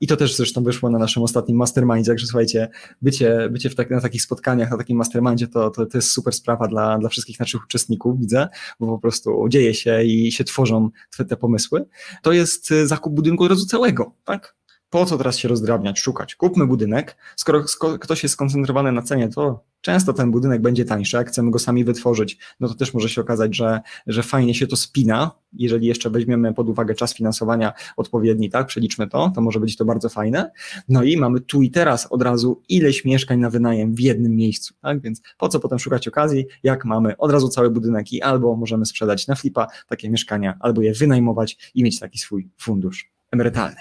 I 0.00 0.06
to 0.06 0.16
też 0.16 0.36
zresztą 0.36 0.64
wyszło 0.64 0.90
na 0.90 0.98
naszym 0.98 1.22
ostatnim 1.22 1.56
mastermindzie, 1.56 2.10
także 2.10 2.26
słuchajcie, 2.26 2.68
bycie, 3.02 3.48
bycie 3.50 3.70
w 3.70 3.74
tak, 3.74 3.90
na 3.90 4.00
takich 4.00 4.22
spotkaniach, 4.22 4.70
na 4.70 4.76
takim 4.76 4.98
mastermindzie 4.98 5.48
to, 5.48 5.70
to, 5.70 5.86
to 5.86 5.98
jest 5.98 6.10
super 6.10 6.34
sprawa 6.34 6.68
dla, 6.68 6.98
dla 6.98 7.08
wszystkich 7.08 7.40
naszych 7.40 7.64
uczestników, 7.64 8.20
widzę, 8.20 8.48
bo 8.80 8.86
po 8.86 8.98
prostu 8.98 9.48
dzieje 9.48 9.74
się 9.74 10.02
i 10.02 10.32
się 10.32 10.44
tworzą 10.44 10.90
te, 11.28 11.36
pomysły. 11.36 11.86
To 12.22 12.32
jest 12.32 12.72
e, 12.72 12.86
zakup 12.86 13.14
budynku 13.14 13.44
od 13.44 13.50
razu 13.50 13.66
całego, 13.66 14.12
tak? 14.24 14.59
Po 14.90 15.06
co 15.06 15.18
teraz 15.18 15.38
się 15.38 15.48
rozdrabniać, 15.48 15.98
szukać? 15.98 16.34
Kupmy 16.34 16.66
budynek. 16.66 17.16
Skoro 17.36 17.64
ktoś 18.00 18.22
jest 18.22 18.32
skoncentrowany 18.32 18.92
na 18.92 19.02
cenie, 19.02 19.28
to 19.28 19.64
często 19.80 20.12
ten 20.12 20.30
budynek 20.30 20.62
będzie 20.62 20.84
tańszy. 20.84 21.16
Jak 21.16 21.28
chcemy 21.28 21.50
go 21.50 21.58
sami 21.58 21.84
wytworzyć, 21.84 22.38
no 22.60 22.68
to 22.68 22.74
też 22.74 22.94
może 22.94 23.08
się 23.08 23.20
okazać, 23.20 23.56
że, 23.56 23.80
że 24.06 24.22
fajnie 24.22 24.54
się 24.54 24.66
to 24.66 24.76
spina. 24.76 25.30
Jeżeli 25.52 25.86
jeszcze 25.86 26.10
weźmiemy 26.10 26.54
pod 26.54 26.68
uwagę 26.68 26.94
czas 26.94 27.14
finansowania 27.14 27.72
odpowiedni, 27.96 28.50
tak, 28.50 28.66
przeliczmy 28.66 29.08
to, 29.08 29.32
to 29.34 29.40
może 29.40 29.60
być 29.60 29.76
to 29.76 29.84
bardzo 29.84 30.08
fajne. 30.08 30.50
No 30.88 31.02
i 31.02 31.16
mamy 31.16 31.40
tu 31.40 31.62
i 31.62 31.70
teraz 31.70 32.06
od 32.10 32.22
razu 32.22 32.62
ileś 32.68 33.04
mieszkań 33.04 33.38
na 33.38 33.50
wynajem 33.50 33.94
w 33.94 34.00
jednym 34.00 34.36
miejscu, 34.36 34.74
tak? 34.82 35.00
Więc 35.00 35.22
po 35.38 35.48
co 35.48 35.60
potem 35.60 35.78
szukać 35.78 36.08
okazji, 36.08 36.46
jak 36.62 36.84
mamy 36.84 37.16
od 37.16 37.32
razu 37.32 37.48
cały 37.48 37.70
budynek 37.70 38.12
i 38.12 38.22
albo 38.22 38.56
możemy 38.56 38.86
sprzedać 38.86 39.26
na 39.26 39.34
flipa 39.34 39.66
takie 39.88 40.10
mieszkania, 40.10 40.56
albo 40.60 40.82
je 40.82 40.92
wynajmować 40.92 41.72
i 41.74 41.84
mieć 41.84 42.00
taki 42.00 42.18
swój 42.18 42.48
fundusz 42.58 43.19
emerytalny. 43.30 43.76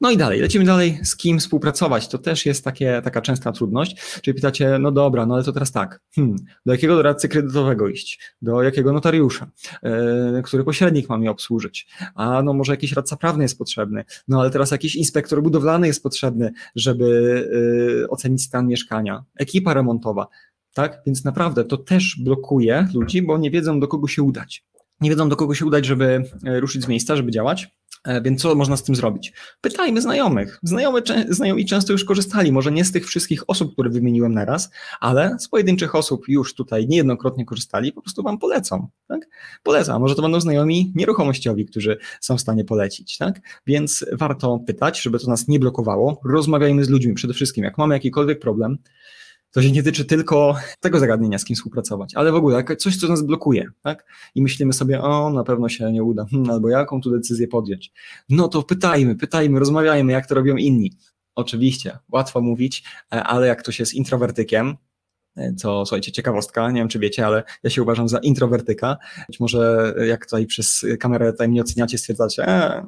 No 0.00 0.10
i 0.10 0.16
dalej, 0.16 0.40
lecimy 0.40 0.64
dalej, 0.64 1.00
z 1.02 1.16
kim 1.16 1.38
współpracować. 1.38 2.08
To 2.08 2.18
też 2.18 2.46
jest 2.46 2.64
takie, 2.64 3.02
taka 3.04 3.22
częsta 3.22 3.52
trudność. 3.52 4.20
Czyli 4.22 4.34
pytacie, 4.34 4.78
no 4.78 4.92
dobra, 4.92 5.26
no 5.26 5.34
ale 5.34 5.44
to 5.44 5.52
teraz 5.52 5.72
tak, 5.72 6.00
hmm, 6.14 6.36
do 6.66 6.72
jakiego 6.72 6.96
doradcy 6.96 7.28
kredytowego 7.28 7.88
iść? 7.88 8.20
Do 8.42 8.62
jakiego 8.62 8.92
notariusza? 8.92 9.50
Yy, 9.82 10.42
który 10.42 10.64
pośrednik 10.64 11.08
ma 11.08 11.18
mnie 11.18 11.30
obsłużyć? 11.30 11.88
A 12.14 12.42
no 12.42 12.52
może 12.52 12.72
jakiś 12.72 12.92
radca 12.92 13.16
prawny 13.16 13.44
jest 13.44 13.58
potrzebny? 13.58 14.04
No 14.28 14.40
ale 14.40 14.50
teraz 14.50 14.70
jakiś 14.70 14.96
inspektor 14.96 15.42
budowlany 15.42 15.86
jest 15.86 16.02
potrzebny, 16.02 16.52
żeby 16.76 17.04
yy, 18.00 18.08
ocenić 18.08 18.42
stan 18.42 18.66
mieszkania. 18.66 19.24
Ekipa 19.36 19.74
remontowa. 19.74 20.26
Tak? 20.74 21.02
Więc 21.06 21.24
naprawdę 21.24 21.64
to 21.64 21.76
też 21.76 22.16
blokuje 22.24 22.88
ludzi, 22.94 23.22
bo 23.22 23.38
nie 23.38 23.50
wiedzą 23.50 23.80
do 23.80 23.88
kogo 23.88 24.08
się 24.08 24.22
udać. 24.22 24.64
Nie 25.00 25.10
wiedzą 25.10 25.28
do 25.28 25.36
kogo 25.36 25.54
się 25.54 25.66
udać, 25.66 25.86
żeby 25.86 26.24
e, 26.44 26.60
ruszyć 26.60 26.82
z 26.82 26.88
miejsca, 26.88 27.16
żeby 27.16 27.30
działać 27.30 27.70
więc 28.22 28.42
co 28.42 28.54
można 28.54 28.76
z 28.76 28.82
tym 28.82 28.94
zrobić? 28.94 29.32
Pytajmy 29.60 30.02
znajomych. 30.02 30.58
Znajomy, 30.62 31.02
znajomi 31.28 31.66
często 31.66 31.92
już 31.92 32.04
korzystali, 32.04 32.52
może 32.52 32.72
nie 32.72 32.84
z 32.84 32.92
tych 32.92 33.06
wszystkich 33.06 33.50
osób, 33.50 33.72
które 33.72 33.90
wymieniłem 33.90 34.34
naraz, 34.34 34.70
ale 35.00 35.36
z 35.38 35.48
pojedynczych 35.48 35.94
osób 35.94 36.28
już 36.28 36.54
tutaj 36.54 36.88
niejednokrotnie 36.88 37.44
korzystali, 37.44 37.92
po 37.92 38.02
prostu 38.02 38.22
wam 38.22 38.38
polecą. 38.38 38.88
Tak? 39.08 39.28
Polecam, 39.62 40.00
może 40.00 40.14
to 40.14 40.22
będą 40.22 40.40
znajomi 40.40 40.92
nieruchomościowi, 40.94 41.66
którzy 41.66 41.98
są 42.20 42.36
w 42.36 42.40
stanie 42.40 42.64
polecić. 42.64 43.18
Tak? 43.18 43.40
Więc 43.66 44.04
warto 44.12 44.58
pytać, 44.66 45.02
żeby 45.02 45.18
to 45.18 45.30
nas 45.30 45.48
nie 45.48 45.58
blokowało. 45.58 46.20
Rozmawiajmy 46.24 46.84
z 46.84 46.88
ludźmi 46.88 47.14
przede 47.14 47.34
wszystkim. 47.34 47.64
Jak 47.64 47.78
mamy 47.78 47.94
jakikolwiek 47.94 48.38
problem, 48.38 48.78
to 49.52 49.62
się 49.62 49.72
nie 49.72 49.82
tyczy 49.82 50.04
tylko 50.04 50.54
tego 50.80 50.98
zagadnienia, 50.98 51.38
z 51.38 51.44
kim 51.44 51.56
współpracować, 51.56 52.14
ale 52.14 52.32
w 52.32 52.34
ogóle 52.34 52.64
coś, 52.78 52.96
co 52.96 53.08
nas 53.08 53.22
blokuje, 53.22 53.66
tak? 53.82 54.04
I 54.34 54.42
myślimy 54.42 54.72
sobie, 54.72 55.02
o, 55.02 55.30
na 55.30 55.44
pewno 55.44 55.68
się 55.68 55.92
nie 55.92 56.02
uda, 56.02 56.26
albo 56.52 56.68
jaką 56.68 57.00
tu 57.00 57.10
decyzję 57.10 57.48
podjąć. 57.48 57.92
No 58.28 58.48
to 58.48 58.62
pytajmy, 58.62 59.16
pytajmy, 59.16 59.58
rozmawiajmy, 59.58 60.12
jak 60.12 60.26
to 60.26 60.34
robią 60.34 60.56
inni. 60.56 60.92
Oczywiście, 61.34 61.98
łatwo 62.12 62.40
mówić, 62.40 62.84
e, 63.12 63.24
ale 63.24 63.46
jak 63.46 63.58
ktoś 63.62 63.80
jest 63.80 63.94
introwertykiem, 63.94 64.76
co, 65.56 65.86
słuchajcie, 65.86 66.12
ciekawostka, 66.12 66.70
nie 66.70 66.80
wiem 66.80 66.88
czy 66.88 66.98
wiecie, 66.98 67.26
ale 67.26 67.42
ja 67.62 67.70
się 67.70 67.82
uważam 67.82 68.08
za 68.08 68.18
introwertyka. 68.18 68.96
Być 69.26 69.40
może 69.40 69.94
jak 70.08 70.24
tutaj 70.24 70.46
przez 70.46 70.86
kamerę 71.00 71.32
tutaj 71.32 71.48
mnie 71.48 71.60
oceniacie, 71.62 71.98
stwierdzacie, 71.98 72.48
e, 72.48 72.86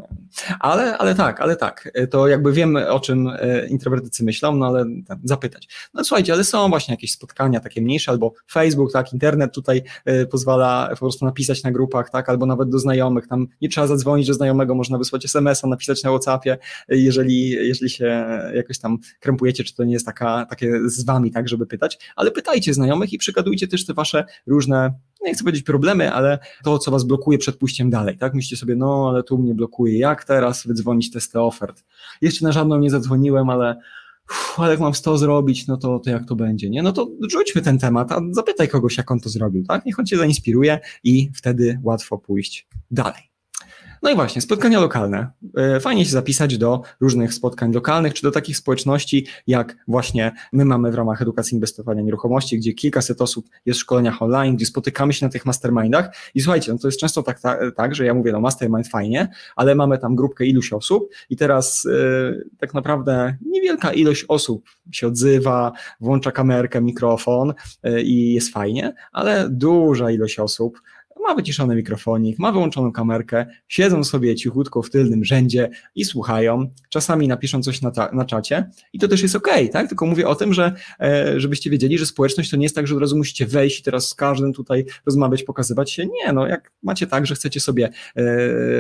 ale, 0.61 0.99
ale 0.99 1.15
tak, 1.15 1.41
ale 1.41 1.57
tak, 1.57 1.91
to 2.11 2.29
jakby 2.29 2.53
wiem 2.53 2.77
o 2.77 3.01
czym 3.01 3.29
e, 3.29 3.67
introwertycy 3.67 4.25
myślą, 4.25 4.57
no 4.57 4.67
ale 4.67 4.87
tam, 5.07 5.21
zapytać. 5.25 5.69
No 5.95 6.05
słuchajcie, 6.05 6.33
ale 6.33 6.45
są 6.45 6.69
właśnie 6.69 6.95
jakieś 6.95 7.13
spotkania 7.13 7.61
takie 7.61 7.83
mniejsze, 7.83 8.11
albo 8.11 8.33
Facebook, 8.51 8.93
tak, 8.93 9.13
internet 9.13 9.55
tutaj 9.55 9.83
e, 10.05 10.27
pozwala 10.27 10.89
po 10.91 10.97
prostu 10.97 11.25
napisać 11.25 11.63
na 11.63 11.73
grupach, 11.73 12.11
tak, 12.11 12.29
albo 12.29 12.47
nawet 12.47 12.69
do 12.69 12.79
znajomych, 12.79 13.27
tam 13.27 13.47
nie 13.61 13.69
trzeba 13.69 13.87
zadzwonić 13.87 14.27
do 14.27 14.35
znajomego, 14.35 14.75
można 14.75 14.99
wysłać 14.99 15.25
SMS-a, 15.25 15.67
napisać 15.67 16.03
na 16.03 16.11
Whatsappie, 16.11 16.59
jeżeli, 16.89 17.51
jeżeli 17.51 17.91
się 17.91 18.27
jakoś 18.55 18.79
tam 18.79 18.99
krępujecie, 19.21 19.65
czy 19.65 19.75
to 19.75 19.85
nie 19.85 19.93
jest 19.93 20.07
taka, 20.07 20.47
takie 20.51 20.81
z 20.87 21.05
wami, 21.05 21.31
tak, 21.31 21.49
żeby 21.49 21.67
pytać, 21.67 21.99
ale 22.17 22.31
pytajcie 22.35 22.75
znajomych 22.75 23.13
i 23.13 23.19
przykładujcie 23.19 23.69
też 23.69 23.87
te 23.87 23.95
wasze 23.95 24.25
różne, 24.47 24.95
nie 25.23 25.35
chcę 25.35 25.45
powiedzieć 25.45 25.63
problemy, 25.63 26.13
ale 26.13 26.39
to, 26.65 26.79
co 26.79 26.91
was 26.91 27.05
blokuje 27.05 27.39
przed 27.39 27.57
pójściem 27.57 27.91
dalej, 27.91 28.19
tak? 28.19 28.35
Myślicie 28.35 28.57
sobie, 28.57 28.77
no 28.77 29.09
ale 29.09 29.23
tu 29.23 29.39
mnie 29.39 29.55
blokuje, 29.55 29.99
jak 29.99 30.25
teraz 30.25 30.67
wydzwonić 30.67 31.11
testy 31.11 31.41
ofert? 31.41 31.85
Jeszcze 32.21 32.45
na 32.45 32.53
żadną 32.53 32.79
nie 32.79 32.91
zadzwoniłem, 32.91 33.51
ale 33.51 33.77
Uf, 34.31 34.55
ale 34.59 34.71
jak 34.71 34.81
mam 34.81 34.95
100 34.95 35.19
zrobić, 35.19 35.67
no 35.67 35.77
to, 35.77 35.99
to 35.99 36.11
jak 36.11 36.25
to 36.25 36.37
będzie, 36.37 36.71
nie? 36.71 36.83
No 36.83 36.93
to 36.93 37.09
rzućmy 37.31 37.63
ten 37.63 37.79
temat, 37.79 38.13
a 38.13 38.21
zapytaj 38.31 38.69
kogoś, 38.69 38.97
jak 38.97 39.11
on 39.11 39.21
to 39.21 39.29
zrobił, 39.29 39.65
tak? 39.65 39.87
Niech 39.87 39.99
on 39.99 40.07
cię 40.07 40.17
zainspiruje 40.17 40.81
i 41.05 41.31
wtedy 41.35 41.81
łatwo 41.83 42.19
pójść 42.19 42.69
dalej. 42.91 43.34
No 44.05 44.11
i 44.11 44.15
właśnie, 44.15 44.43
spotkania 44.43 44.81
lokalne. 44.81 45.31
E, 45.57 45.81
fajnie 45.81 46.05
się 46.05 46.11
zapisać 46.11 46.59
do 46.59 46.83
różnych 47.01 47.35
spotkań 47.35 47.73
lokalnych, 47.73 48.15
czy 48.15 48.23
do 48.23 48.31
takich 48.31 48.57
społeczności, 48.57 49.27
jak 49.47 49.77
właśnie 49.89 50.33
my 50.53 50.65
mamy 50.65 50.91
w 50.91 50.95
ramach 50.95 51.23
edukacji 51.23 51.55
inwestowania 51.55 52.03
nieruchomości, 52.03 52.59
gdzie 52.59 52.73
kilkaset 52.73 53.21
osób 53.21 53.49
jest 53.67 53.79
w 53.79 53.83
szkoleniach 53.83 54.23
online, 54.23 54.57
gdzie 54.57 54.67
spotykamy 54.67 55.13
się 55.13 55.27
na 55.27 55.33
tych 55.33 55.47
mastermindach. 55.47 56.17
I 56.35 56.41
słuchajcie, 56.41 56.73
no 56.73 56.79
to 56.79 56.89
jest 56.89 57.01
często 57.01 57.23
tak, 57.23 57.41
tak, 57.41 57.61
tak 57.77 57.95
że 57.95 58.05
ja 58.05 58.15
mówię, 58.15 58.33
no 58.33 58.41
mastermind 58.41 58.89
fajnie, 58.89 59.29
ale 59.57 59.75
mamy 59.75 59.99
tam 59.99 60.17
grupkę 60.17 60.47
iluś 60.47 60.73
osób 60.73 61.15
i 61.31 61.37
teraz 61.37 61.85
yy, 61.85 62.49
tak 62.59 62.75
naprawdę 62.75 63.37
niewielka 63.47 63.93
ilość 63.93 64.25
osób 64.29 64.69
się 64.93 65.07
odzywa, 65.07 65.73
włącza 66.01 66.33
kamerkę, 66.33 66.81
mikrofon 66.81 67.55
yy, 67.83 68.03
i 68.03 68.33
jest 68.33 68.53
fajnie, 68.53 68.95
ale 69.13 69.49
duża 69.51 70.11
ilość 70.11 70.39
osób 70.39 70.81
ma 71.21 71.35
wyciszony 71.35 71.77
mikrofonik, 71.77 72.39
ma 72.39 72.53
wyłączoną 72.53 72.93
kamerkę, 72.93 73.47
siedzą 73.69 74.05
sobie 74.05 74.35
cichutko 74.35 74.83
w 74.83 74.91
tylnym 74.91 75.25
rzędzie 75.25 75.71
i 75.95 76.05
słuchają, 76.05 76.71
czasami 76.89 77.29
napiszą 77.29 77.63
coś 77.63 77.83
na, 77.83 77.91
ta, 77.91 78.11
na 78.13 78.25
czacie 78.25 78.71
i 78.93 78.99
to 78.99 79.09
też 79.09 79.23
jest 79.23 79.37
ok, 79.37 79.49
tak? 79.73 79.89
Tylko 79.89 80.07
mówię 80.07 80.29
o 80.29 80.35
tym, 80.35 80.55
że 80.55 80.73
e, 81.01 81.41
żebyście 81.41 81.71
wiedzieli, 81.71 81.99
że 81.99 82.07
społeczność 82.07 82.51
to 82.51 82.57
nie 82.57 82.63
jest 82.63 82.75
tak, 82.75 82.87
że 82.87 82.95
od 82.95 83.01
razu 83.01 83.17
musicie 83.17 83.47
wejść 83.47 83.81
i 83.81 83.83
teraz 83.83 84.09
z 84.09 84.15
każdym 84.15 84.53
tutaj 84.53 84.85
rozmawiać, 85.07 85.43
pokazywać 85.43 85.93
się. 85.93 86.07
Nie, 86.07 86.33
no 86.33 86.47
jak 86.47 86.73
macie 86.83 87.07
tak, 87.07 87.27
że 87.27 87.35
chcecie 87.35 87.61
sobie 87.61 87.87
e, 87.87 87.93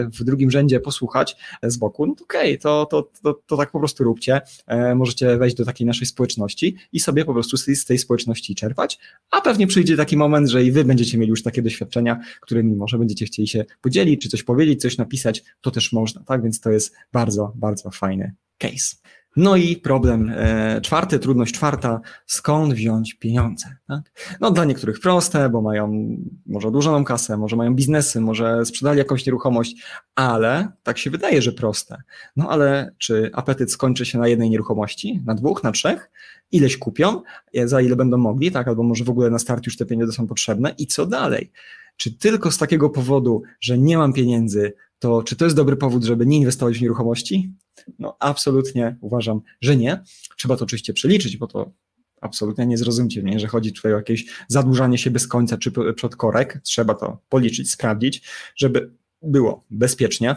w 0.05 0.25
drugim 0.25 0.50
rzędzie 0.50 0.81
posłuchać 0.81 1.37
z 1.62 1.76
boku, 1.76 2.07
no 2.07 2.14
to 2.14 2.25
okej, 2.25 2.50
okay, 2.50 2.59
to, 2.59 2.87
to, 2.87 3.11
to, 3.23 3.41
to, 3.47 3.57
tak 3.57 3.71
po 3.71 3.79
prostu 3.79 4.05
róbcie. 4.05 4.41
E, 4.67 4.95
możecie 4.95 5.37
wejść 5.37 5.57
do 5.57 5.64
takiej 5.64 5.87
naszej 5.87 6.07
społeczności 6.07 6.76
i 6.93 7.00
sobie 7.00 7.25
po 7.25 7.33
prostu 7.33 7.57
z 7.57 7.64
tej, 7.64 7.76
z 7.76 7.85
tej 7.85 7.99
społeczności 7.99 8.55
czerpać, 8.55 8.99
a 9.31 9.41
pewnie 9.41 9.67
przyjdzie 9.67 9.97
taki 9.97 10.17
moment, 10.17 10.49
że 10.49 10.64
i 10.64 10.73
wy 10.73 10.85
będziecie 10.85 11.19
mieli 11.19 11.31
już 11.31 11.43
takie 11.43 11.62
doświadczenia, 11.62 12.21
którymi 12.40 12.76
może 12.76 12.99
będziecie 12.99 13.26
chcieli 13.26 13.49
się 13.49 13.64
podzielić, 13.81 14.23
czy 14.23 14.28
coś 14.28 14.43
powiedzieć, 14.43 14.81
coś 14.81 14.99
napisać, 14.99 15.45
to 15.61 15.71
też 15.71 15.93
można, 15.93 16.23
tak? 16.23 16.43
Więc 16.43 16.61
to 16.61 16.71
jest 16.71 16.95
bardzo, 17.12 17.52
bardzo 17.57 17.90
fajny 17.90 18.35
case. 18.59 18.97
No 19.37 19.57
i 19.57 19.76
problem 19.76 20.33
e, 20.37 20.81
czwarty, 20.81 21.19
trudność 21.19 21.54
czwarta, 21.54 22.00
skąd 22.26 22.75
wziąć 22.75 23.14
pieniądze? 23.14 23.66
Tak? 23.88 24.00
No 24.40 24.50
dla 24.50 24.64
niektórych 24.64 25.00
proste, 25.00 25.49
bo 25.49 25.62
mają 25.62 26.09
może 26.47 26.69
odłożoną 26.69 27.04
kasę, 27.04 27.37
może 27.37 27.57
mają 27.57 27.75
biznesy, 27.75 28.21
może 28.21 28.66
sprzedali 28.66 28.99
jakąś 28.99 29.26
nieruchomość, 29.26 29.83
ale 30.14 30.69
tak 30.83 30.99
się 30.99 31.11
wydaje, 31.11 31.43
że 31.43 31.52
proste. 31.52 32.02
No 32.37 32.50
ale 32.50 32.95
czy 32.99 33.31
apetyt 33.33 33.73
skończy 33.73 34.07
się 34.07 34.19
na 34.19 34.28
jednej 34.28 34.50
nieruchomości, 34.50 35.23
na 35.26 35.35
dwóch, 35.35 35.62
na 35.62 35.73
trzech? 35.73 36.11
Ileś 36.52 36.76
kupią, 36.76 37.23
za 37.64 37.81
ile 37.81 37.97
będą 37.97 38.16
mogli, 38.16 38.50
tak? 38.50 38.69
Albo 38.69 38.83
może 38.83 39.04
w 39.04 39.11
ogóle 39.11 39.31
na 39.31 39.38
start 39.38 39.66
już 39.66 39.76
te 39.76 39.87
pieniądze 39.87 40.12
są 40.12 40.26
potrzebne 40.26 40.75
i 40.78 40.87
co 40.87 41.07
dalej? 41.07 41.50
Czy 41.97 42.19
tylko 42.19 42.51
z 42.51 42.59
takiego 42.59 42.91
powodu, 42.91 43.43
że 43.61 43.79
nie 43.79 43.99
mam 43.99 44.13
pieniędzy, 44.13 44.73
to 44.99 45.23
czy 45.23 45.37
to 45.37 45.45
jest 45.45 45.57
dobry 45.57 45.77
powód, 45.77 46.05
żeby 46.05 46.27
nie 46.27 46.37
inwestować 46.37 46.79
w 46.79 46.83
nieruchomości? 46.83 47.53
No, 47.99 48.17
absolutnie 48.21 48.97
uważam, 49.01 49.41
że 49.61 49.77
nie. 49.77 50.03
Trzeba 50.37 50.57
to 50.57 50.65
oczywiście 50.65 50.93
przeliczyć, 50.93 51.37
bo 51.37 51.47
to 51.47 51.73
absolutnie 52.21 52.67
nie 52.67 52.79
zrozumcie 52.79 53.23
mnie, 53.23 53.41
że 53.41 53.47
chodzi 53.47 53.73
tutaj 53.73 53.93
o 53.93 53.97
jakieś 53.97 54.27
zadłużanie 54.49 54.99
się 54.99 55.11
bez 55.11 55.29
końca 55.29 55.59
czy 55.59 55.73
przed 55.97 56.17
korek. 56.17 56.61
Trzeba 56.63 56.95
to 56.95 57.19
policzyć, 57.29 57.71
sprawdzić, 57.71 58.23
żeby 58.57 58.91
było 59.23 59.65
bezpiecznie 59.71 60.37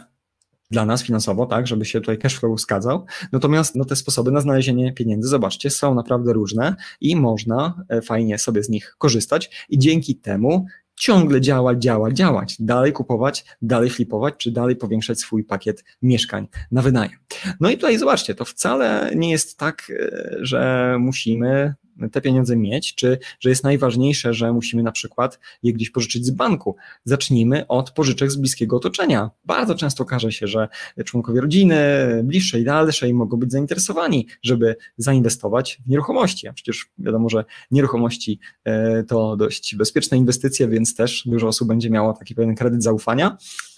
dla 0.71 0.85
nas 0.85 1.03
finansowo, 1.03 1.45
tak, 1.45 1.67
żeby 1.67 1.85
się 1.85 2.01
tutaj 2.01 2.17
cashflow 2.17 2.61
zgadzał. 2.61 3.05
Natomiast 3.31 3.75
no, 3.75 3.85
te 3.85 3.95
sposoby 3.95 4.31
na 4.31 4.41
znalezienie 4.41 4.93
pieniędzy, 4.93 5.29
zobaczcie, 5.29 5.69
są 5.69 5.95
naprawdę 5.95 6.33
różne 6.33 6.75
i 7.01 7.15
można 7.15 7.83
e, 7.89 8.01
fajnie 8.01 8.37
sobie 8.37 8.63
z 8.63 8.69
nich 8.69 8.95
korzystać 8.97 9.65
i 9.69 9.79
dzięki 9.79 10.15
temu 10.15 10.65
ciągle 10.97 11.41
działać, 11.41 11.81
działać, 11.83 12.17
działać, 12.17 12.55
dalej 12.59 12.93
kupować, 12.93 13.45
dalej 13.61 13.89
flipować, 13.89 14.33
czy 14.37 14.51
dalej 14.51 14.75
powiększać 14.75 15.19
swój 15.19 15.43
pakiet 15.43 15.83
mieszkań 16.01 16.47
na 16.71 16.81
wynajem. 16.81 17.19
No 17.59 17.69
i 17.69 17.75
tutaj 17.75 17.97
zobaczcie, 17.97 18.35
to 18.35 18.45
wcale 18.45 19.11
nie 19.15 19.31
jest 19.31 19.57
tak, 19.57 19.91
e, 19.99 20.37
że 20.41 20.95
musimy 20.99 21.75
te 22.11 22.21
pieniądze 22.21 22.55
mieć, 22.55 22.95
czy 22.95 23.19
że 23.39 23.49
jest 23.49 23.63
najważniejsze, 23.63 24.33
że 24.33 24.53
musimy 24.53 24.83
na 24.83 24.91
przykład 24.91 25.39
je 25.63 25.73
gdzieś 25.73 25.89
pożyczyć 25.89 26.25
z 26.25 26.31
banku. 26.31 26.75
Zacznijmy 27.03 27.67
od 27.67 27.91
pożyczek 27.91 28.31
z 28.31 28.35
bliskiego 28.35 28.77
otoczenia. 28.77 29.29
Bardzo 29.45 29.75
często 29.75 30.03
okaże 30.03 30.31
się, 30.31 30.47
że 30.47 30.67
członkowie 31.05 31.41
rodziny, 31.41 31.77
bliższej, 32.23 32.63
dalszej 32.63 33.13
mogą 33.13 33.37
być 33.37 33.51
zainteresowani, 33.51 34.27
żeby 34.43 34.75
zainwestować 34.97 35.81
w 35.85 35.89
nieruchomości. 35.89 36.47
A 36.47 36.53
przecież 36.53 36.85
wiadomo, 36.99 37.29
że 37.29 37.45
nieruchomości 37.71 38.39
e, 38.63 39.03
to 39.03 39.37
dość 39.37 39.75
bezpieczne 39.75 40.17
inwestycje, 40.17 40.67
więc 40.67 40.95
też 40.95 41.23
dużo 41.25 41.47
osób 41.47 41.67
będzie 41.67 41.89
miało 41.89 42.13
taki 42.13 42.35
pewien 42.35 42.55
kredyt 42.55 42.83
zaufania. 42.83 43.37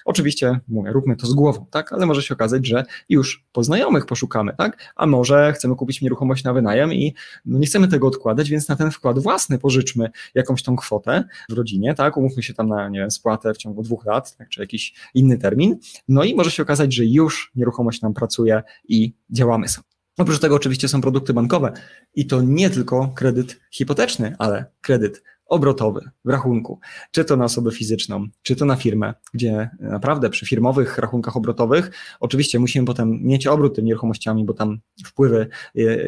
Oczywiście, 0.10 0.60
mówię, 0.68 0.92
róbmy 0.92 1.16
to 1.16 1.28
z 1.28 1.34
głową, 1.34 1.66
tak, 1.72 1.94
ale 1.94 2.06
może 2.06 2.22
się 2.22 2.34
okazać, 2.34 2.68
że 2.68 2.84
już 3.10 3.46
po 3.52 3.64
znajomych 3.64 4.06
poszukamy, 4.06 4.56
tak, 4.58 4.94
a 4.96 5.06
może 5.06 5.54
chcemy 5.54 5.76
kupić 5.76 6.02
nieruchomość 6.02 6.44
na 6.44 6.54
wynajem 6.54 6.94
i 6.94 7.14
no 7.46 7.60
nie 7.60 7.68
chcemy 7.68 7.88
tego 7.88 8.08
odkładać, 8.08 8.50
więc 8.50 8.70
na 8.70 8.76
ten 8.76 8.92
wkład 8.92 9.20
własny 9.20 9.60
pożyczmy 9.60 10.10
jakąś 10.36 10.64
tą 10.64 10.76
kwotę 10.76 11.24
w 11.50 11.54
rodzinie, 11.54 11.94
tak, 11.94 12.18
umówmy 12.18 12.44
się 12.44 12.54
tam 12.54 12.68
na, 12.68 12.90
nie 12.90 13.00
wiem, 13.00 13.12
spłatę 13.12 13.54
w 13.54 13.58
ciągu 13.58 13.84
dwóch 13.84 14.06
lat, 14.06 14.38
tak, 14.38 14.50
czy 14.50 14.62
jakiś 14.62 14.94
inny 15.14 15.38
termin, 15.38 15.78
no 16.08 16.24
i 16.24 16.36
może 16.36 16.52
się 16.52 16.64
okazać, 16.64 16.94
że 16.94 17.06
już 17.06 17.52
nieruchomość 17.56 18.02
nam 18.02 18.14
pracuje 18.14 18.64
i 18.88 19.14
działamy 19.30 19.68
sobie. 19.68 19.88
Oprócz 20.18 20.40
tego 20.40 20.56
oczywiście 20.56 20.88
są 20.88 21.02
produkty 21.02 21.34
bankowe 21.34 21.74
i 22.16 22.26
to 22.26 22.42
nie 22.42 22.70
tylko 22.70 23.12
kredyt 23.16 23.60
hipoteczny, 23.72 24.36
ale 24.40 24.66
kredyt 24.82 25.24
obrotowy 25.50 26.10
w 26.26 26.30
rachunku, 26.30 26.80
czy 27.12 27.26
to 27.26 27.36
na 27.36 27.46
osobę 27.46 27.72
fizyczną, 27.72 28.28
czy 28.42 28.56
to 28.56 28.66
na 28.66 28.76
firmę, 28.76 29.14
gdzie 29.34 29.70
naprawdę 29.80 30.30
przy 30.30 30.46
firmowych 30.46 30.98
rachunkach 30.98 31.38
obrotowych 31.38 31.92
oczywiście 32.20 32.60
musimy 32.60 32.86
potem 32.86 33.24
mieć 33.24 33.48
obrót 33.48 33.76
tymi 33.76 33.88
nieruchomościami, 33.88 34.46
bo 34.46 34.54
tam 34.54 34.80
wpływy 35.06 35.48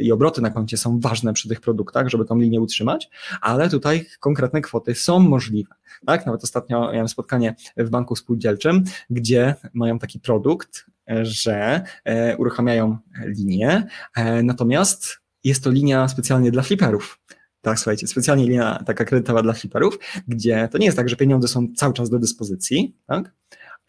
i 0.02 0.12
obroty 0.12 0.42
na 0.42 0.50
koncie 0.50 0.78
są 0.78 1.00
ważne 1.00 1.34
przy 1.34 1.50
tych 1.50 1.62
produktach, 1.62 2.10
żeby 2.10 2.26
tą 2.26 2.40
linię 2.40 2.62
utrzymać, 2.62 3.10
ale 3.42 3.70
tutaj 3.70 4.06
konkretne 4.20 4.62
kwoty 4.62 4.96
są 4.96 5.20
możliwe. 5.20 5.76
Tak? 6.06 6.26
Nawet 6.26 6.44
ostatnio 6.44 6.92
miałem 6.92 7.08
spotkanie 7.08 7.56
w 7.78 7.90
banku 7.90 8.16
spółdzielczym, 8.16 8.84
gdzie 9.10 9.56
mają 9.74 10.00
taki 10.00 10.20
produkt, 10.20 10.86
że 11.22 11.82
e, 12.06 12.38
uruchamiają 12.38 12.98
linię, 13.26 13.88
e, 14.16 14.44
natomiast 14.44 15.22
jest 15.44 15.64
to 15.64 15.72
linia 15.72 16.08
specjalnie 16.08 16.52
dla 16.52 16.64
fliperów. 16.64 17.20
Tak, 17.62 17.80
słuchajcie, 17.80 18.08
specjalnie 18.08 18.44
linia 18.44 18.84
taka 18.86 19.06
kredytowa 19.06 19.42
dla 19.42 19.54
fliperów, 19.54 20.00
gdzie 20.28 20.68
to 20.72 20.78
nie 20.78 20.86
jest 20.86 20.98
tak, 20.98 21.10
że 21.10 21.16
pieniądze 21.16 21.48
są 21.48 21.68
cały 21.76 21.94
czas 21.94 22.10
do 22.10 22.20
dyspozycji, 22.20 22.96
tak? 23.08 23.34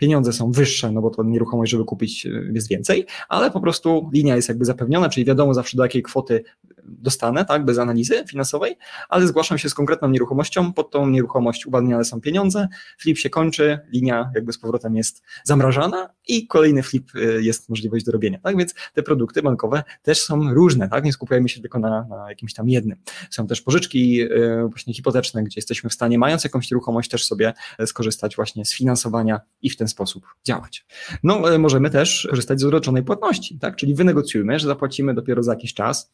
Pieniądze 0.03 0.33
są 0.33 0.53
wyższe, 0.53 0.93
no 0.93 1.03
bo 1.03 1.11
to 1.11 1.23
nieruchomość, 1.23 1.73
żeby 1.73 1.85
kupić 1.85 2.27
e, 2.27 2.31
jest 2.53 2.69
więcej, 2.69 3.07
ale 3.29 3.51
po 3.51 3.61
prostu 3.61 4.11
linia 4.12 4.37
jest 4.37 4.49
jakby 4.49 4.65
zapewniona, 4.65 5.09
czyli 5.09 5.27
wiadomo 5.27 5.55
zawsze 5.55 5.77
do 5.77 5.83
jakiej 5.83 6.03
kwoty 6.03 6.45
dostanę, 6.85 7.45
tak, 7.45 7.65
bez 7.65 7.79
analizy 7.79 8.25
finansowej, 8.29 8.77
ale 9.09 9.27
zgłaszam 9.27 9.59
się 9.59 9.69
z 9.69 9.75
konkretną 9.75 10.09
nieruchomością, 10.09 10.73
pod 10.73 10.91
tą 10.91 11.07
nieruchomość 11.07 11.67
uwalniane 11.67 12.05
są 12.05 12.21
pieniądze, 12.21 12.69
flip 12.99 13.19
się 13.19 13.31
kończy, 13.31 13.79
linia 13.93 14.31
jakby 14.35 14.53
z 14.53 14.59
powrotem 14.59 14.97
jest 14.97 15.23
zamrażana 15.45 16.09
i 16.29 16.47
kolejny 16.47 16.83
flip 16.83 17.11
e, 17.15 17.43
jest 17.43 17.69
możliwość 17.69 18.05
do 18.05 18.12
robienia, 18.12 18.38
tak, 18.43 18.57
więc 18.57 18.75
te 18.95 19.03
produkty 19.03 19.43
bankowe 19.43 19.83
też 20.03 20.23
są 20.23 20.55
różne, 20.55 20.88
tak, 20.88 21.05
nie 21.05 21.12
skupiajmy 21.12 21.49
się 21.49 21.61
tylko 21.61 21.79
na, 21.79 22.07
na 22.11 22.29
jakimś 22.29 22.55
tam 22.55 22.69
jednym. 22.69 22.99
Są 23.31 23.47
też 23.47 23.62
pożyczki 23.62 24.15
yy, 24.15 24.69
właśnie 24.69 24.95
hipoteczne, 24.95 25.45
gdzie 25.45 25.59
jesteśmy 25.59 25.91
w 25.91 25.95
stanie, 25.95 26.19
mając 26.19 26.45
jakąś 26.45 26.71
nieruchomość, 26.71 27.11
też 27.11 27.25
sobie 27.25 27.53
skorzystać 27.87 28.37
właśnie 28.37 28.65
z 28.65 28.75
finansowania 28.75 29.41
i 29.62 29.71
w 29.71 29.77
ten 29.77 29.88
sposób 29.92 30.26
działać. 30.44 30.87
No, 31.22 31.59
możemy 31.59 31.90
też 31.90 32.26
korzystać 32.31 32.61
z 32.61 32.64
odroczonej 32.64 33.02
płatności, 33.02 33.59
tak? 33.59 33.76
Czyli 33.76 33.94
wynegocjujmy, 33.94 34.59
że 34.59 34.66
zapłacimy 34.66 35.14
dopiero 35.14 35.42
za 35.42 35.52
jakiś 35.52 35.74
czas. 35.74 36.12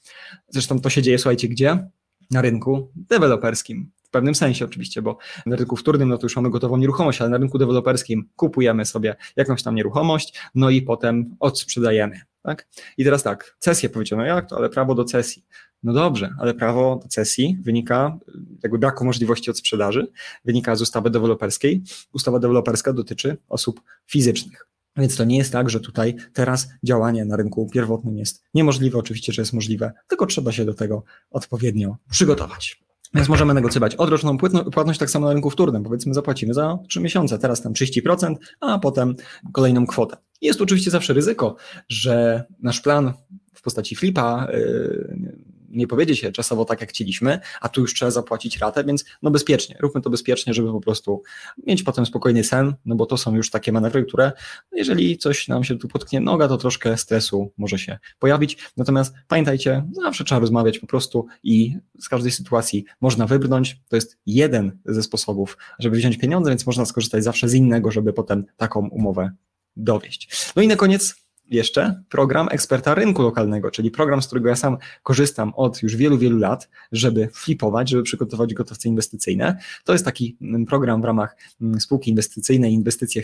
Zresztą 0.48 0.80
to 0.80 0.90
się 0.90 1.02
dzieje, 1.02 1.18
słuchajcie, 1.18 1.48
gdzie? 1.48 1.88
Na 2.30 2.42
rynku 2.42 2.92
deweloperskim. 2.96 3.90
W 4.02 4.10
pewnym 4.10 4.34
sensie 4.34 4.64
oczywiście, 4.64 5.02
bo 5.02 5.18
na 5.46 5.56
rynku 5.56 5.76
wtórnym 5.76 6.08
no 6.08 6.18
to 6.18 6.26
już 6.26 6.36
mamy 6.36 6.50
gotową 6.50 6.76
nieruchomość, 6.76 7.20
ale 7.20 7.30
na 7.30 7.36
rynku 7.36 7.58
deweloperskim 7.58 8.28
kupujemy 8.36 8.84
sobie 8.84 9.16
jakąś 9.36 9.62
tam 9.62 9.74
nieruchomość, 9.74 10.40
no 10.54 10.70
i 10.70 10.82
potem 10.82 11.36
odsprzedajemy. 11.40 12.20
Tak? 12.42 12.68
I 12.98 13.04
teraz 13.04 13.22
tak, 13.22 13.56
cesję 13.58 13.88
powiedziano, 13.88 14.24
jak 14.24 14.48
to, 14.48 14.56
ale 14.56 14.70
prawo 14.70 14.94
do 14.94 15.04
cesji. 15.04 15.46
No 15.82 15.92
dobrze, 15.92 16.34
ale 16.38 16.54
prawo 16.54 17.00
do 17.02 17.08
cesji 17.08 17.58
wynika, 17.62 18.18
jakby 18.62 18.78
braku 18.78 19.04
możliwości 19.04 19.50
odsprzedaży, 19.50 20.06
wynika 20.44 20.76
z 20.76 20.82
ustawy 20.82 21.10
deweloperskiej. 21.10 21.82
Ustawa 22.12 22.38
deweloperska 22.38 22.92
dotyczy 22.92 23.36
osób 23.48 23.80
fizycznych. 24.06 24.68
Więc 24.96 25.16
to 25.16 25.24
nie 25.24 25.38
jest 25.38 25.52
tak, 25.52 25.70
że 25.70 25.80
tutaj 25.80 26.16
teraz 26.32 26.68
działanie 26.84 27.24
na 27.24 27.36
rynku 27.36 27.70
pierwotnym 27.72 28.18
jest 28.18 28.42
niemożliwe. 28.54 28.98
Oczywiście, 28.98 29.32
że 29.32 29.42
jest 29.42 29.52
możliwe, 29.52 29.92
tylko 30.08 30.26
trzeba 30.26 30.52
się 30.52 30.64
do 30.64 30.74
tego 30.74 31.02
odpowiednio 31.30 31.96
przygotować. 32.10 32.82
Więc 33.14 33.28
możemy 33.28 33.54
negocjować 33.54 33.94
odroczną 33.94 34.38
płatność 34.72 34.98
tak 34.98 35.10
samo 35.10 35.26
na 35.26 35.32
rynku 35.32 35.50
wtórnym. 35.50 35.82
Powiedzmy, 35.82 36.14
zapłacimy 36.14 36.54
za 36.54 36.78
3 36.88 37.00
miesiące, 37.00 37.38
teraz 37.38 37.62
tam 37.62 37.72
30%, 37.72 38.34
a 38.60 38.78
potem 38.78 39.14
kolejną 39.52 39.86
kwotę. 39.86 40.16
Jest 40.40 40.60
oczywiście 40.60 40.90
zawsze 40.90 41.12
ryzyko, 41.12 41.56
że 41.88 42.44
nasz 42.62 42.80
plan 42.80 43.12
w 43.54 43.62
postaci 43.62 43.96
flipa 43.96 44.48
yy, 44.52 45.38
nie 45.68 45.86
powiedzie 45.86 46.16
się 46.16 46.32
czasowo 46.32 46.64
tak, 46.64 46.80
jak 46.80 46.90
chcieliśmy, 46.90 47.40
a 47.60 47.68
tu 47.68 47.80
już 47.80 47.94
trzeba 47.94 48.10
zapłacić 48.10 48.58
ratę, 48.58 48.84
więc 48.84 49.04
no 49.22 49.30
bezpiecznie, 49.30 49.76
róbmy 49.80 50.00
to 50.00 50.10
bezpiecznie, 50.10 50.54
żeby 50.54 50.72
po 50.72 50.80
prostu 50.80 51.22
mieć 51.66 51.82
potem 51.82 52.06
spokojny 52.06 52.44
sen, 52.44 52.74
no 52.84 52.94
bo 52.94 53.06
to 53.06 53.16
są 53.16 53.34
już 53.34 53.50
takie 53.50 53.72
manewry, 53.72 54.04
które 54.04 54.32
no 54.72 54.78
jeżeli 54.78 55.18
coś 55.18 55.48
nam 55.48 55.64
się 55.64 55.78
tu 55.78 55.88
potknie 55.88 56.20
noga, 56.20 56.48
to 56.48 56.56
troszkę 56.56 56.96
stresu 56.96 57.52
może 57.58 57.78
się 57.78 57.98
pojawić. 58.18 58.58
Natomiast 58.76 59.14
pamiętajcie, 59.28 59.84
zawsze 59.92 60.24
trzeba 60.24 60.38
rozmawiać 60.38 60.78
po 60.78 60.86
prostu 60.86 61.26
i 61.42 61.76
z 61.98 62.08
każdej 62.08 62.32
sytuacji 62.32 62.84
można 63.00 63.26
wybrnąć. 63.26 63.80
To 63.88 63.96
jest 63.96 64.18
jeden 64.26 64.78
ze 64.84 65.02
sposobów, 65.02 65.58
żeby 65.78 65.96
wziąć 65.96 66.18
pieniądze, 66.18 66.50
więc 66.50 66.66
można 66.66 66.84
skorzystać 66.84 67.24
zawsze 67.24 67.48
z 67.48 67.54
innego, 67.54 67.90
żeby 67.90 68.12
potem 68.12 68.44
taką 68.56 68.88
umowę 68.88 69.30
dowieść. 69.76 70.52
No 70.56 70.62
i 70.62 70.68
na 70.68 70.76
koniec 70.76 71.27
jeszcze 71.50 72.02
program 72.08 72.48
eksperta 72.50 72.94
rynku 72.94 73.22
lokalnego, 73.22 73.70
czyli 73.70 73.90
program, 73.90 74.22
z 74.22 74.26
którego 74.26 74.48
ja 74.48 74.56
sam 74.56 74.76
korzystam 75.02 75.52
od 75.56 75.82
już 75.82 75.96
wielu, 75.96 76.18
wielu 76.18 76.38
lat, 76.38 76.68
żeby 76.92 77.28
flipować, 77.32 77.90
żeby 77.90 78.02
przygotować 78.02 78.54
gotowce 78.54 78.88
inwestycyjne. 78.88 79.58
To 79.84 79.92
jest 79.92 80.04
taki 80.04 80.36
mm, 80.42 80.66
program 80.66 81.02
w 81.02 81.04
ramach 81.04 81.36
mm, 81.60 81.80
spółki 81.80 82.10
inwestycyjnej 82.10 82.72
Inwestycje 82.72 83.22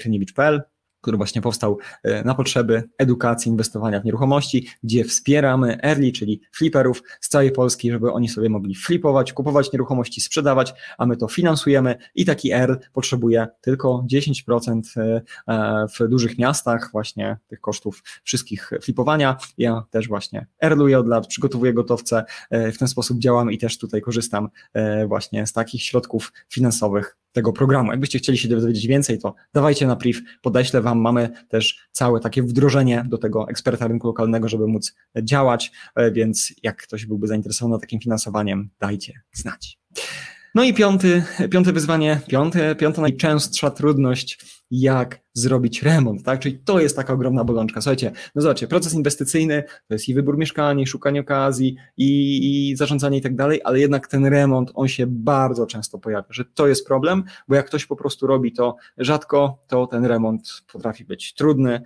który 1.05 1.17
właśnie 1.17 1.43
powstał 1.43 1.79
e, 2.03 2.25
na 2.25 2.35
potrzeby 2.35 2.83
edukacji, 2.99 3.51
inwestowania 3.51 4.01
w 4.01 4.05
nieruchomości, 4.05 4.69
gdzie 4.83 5.05
wspieramy 5.05 5.83
early, 5.83 6.13
czyli 6.13 6.41
flipperów 6.53 7.03
z 7.21 7.29
całej 7.29 7.53
Polski, 7.53 7.91
żeby 7.91 8.13
oni 8.13 8.29
sobie 8.29 8.49
mogli 8.49 8.75
flipować, 8.75 9.33
kupować 9.33 9.73
nieruchomości, 9.73 10.21
sprzedawać, 10.21 10.75
a 10.99 11.07
my 11.07 11.17
to 11.17 11.29
finansujemy 11.29 11.97
i 12.15 12.25
taki 12.25 12.53
ERL 12.53 12.75
potrzebuje 12.93 13.47
tylko 13.61 14.05
10% 14.13 14.81
e, 14.97 15.23
e, 15.49 15.87
w 15.99 16.09
dużych 16.09 16.39
miastach 16.39 16.89
właśnie 16.93 17.37
tych 17.47 17.61
kosztów 17.61 18.03
wszystkich 18.23 18.71
flipowania. 18.83 19.37
Ja 19.59 19.83
też 19.91 20.09
właśnie 20.09 20.47
erluję 20.61 20.99
od 20.99 21.09
lat, 21.09 21.27
przygotowuję 21.27 21.73
gotowce, 21.73 22.25
w 22.51 22.79
ten 22.79 22.89
sposób 22.89 23.19
działam 23.19 23.53
i 23.53 23.59
też 23.59 23.79
tutaj 23.79 24.01
korzystam 24.01 24.49
właśnie 25.07 25.47
z 25.47 25.53
takich 25.53 25.83
środków 25.83 26.33
finansowych 26.49 27.17
tego 27.35 27.53
programu. 27.53 27.91
Jakbyście 27.91 28.19
chcieli 28.19 28.39
się 28.39 28.49
dowiedzieć 28.49 28.87
więcej, 28.87 29.19
to 29.19 29.35
dawajcie 29.53 29.87
na 29.87 29.97
priv, 29.97 30.21
podeślę 30.43 30.83
Wam. 30.83 30.99
Mamy 30.99 31.31
też 31.49 31.89
całe 31.93 32.21
takie 32.21 32.43
wdrożenie 32.43 33.05
do 33.09 33.19
tego 33.19 33.49
eksperta 33.49 33.87
rynku 33.87 34.07
lokalnego, 34.07 34.49
żeby 34.49 34.67
móc 34.67 34.95
działać, 35.23 35.73
e, 35.95 36.11
więc 36.11 36.55
jak 36.63 36.83
ktoś 36.83 37.07
byłby 37.07 37.27
zainteresowany 37.27 37.81
takim 37.81 38.01
finansowaniem, 38.01 38.71
dajcie 38.81 39.21
znać. 39.33 39.79
No 40.55 40.65
i 40.65 40.75
piąty, 40.75 41.23
piąte 41.51 41.73
wyzwanie, 41.73 42.21
piąte, 42.29 42.75
piąta 42.75 43.03
najczęstsza 43.03 43.71
trudność, 43.71 44.39
jak 44.71 45.21
zrobić 45.33 45.83
remont, 45.83 46.23
tak? 46.23 46.41
Czyli 46.41 46.59
to 46.59 46.81
jest 46.81 46.97
taka 46.97 47.13
ogromna 47.13 47.45
bolączka. 47.45 47.81
Słuchajcie, 47.81 48.13
no 48.35 48.43
zobaczcie, 48.43 48.69
proces 48.69 48.95
inwestycyjny 48.95 49.65
to 49.89 49.95
jest 49.95 50.09
i 50.09 50.15
wybór 50.15 50.39
mieszkania, 50.39 50.83
i 50.83 50.87
szukanie 50.87 51.21
okazji, 51.21 51.77
i, 51.97 52.71
i 52.71 52.77
zarządzanie 52.77 53.19
i 53.19 53.21
tak 53.21 53.37
dalej, 53.37 53.61
ale 53.65 53.81
jednak 53.81 54.09
ten 54.09 54.27
remont, 54.27 54.71
on 54.75 54.89
się 54.89 55.07
bardzo 55.07 55.67
często 55.67 55.99
pojawia, 55.99 56.27
że 56.31 56.45
to 56.45 56.67
jest 56.67 56.87
problem, 56.87 57.25
bo 57.49 57.55
jak 57.55 57.67
ktoś 57.67 57.87
po 57.87 57.97
prostu 57.97 58.27
robi 58.27 58.53
to 58.53 58.77
rzadko, 58.99 59.65
to 59.69 59.87
ten 59.87 60.05
remont 60.05 60.63
potrafi 60.73 61.05
być 61.05 61.35
trudny, 61.35 61.83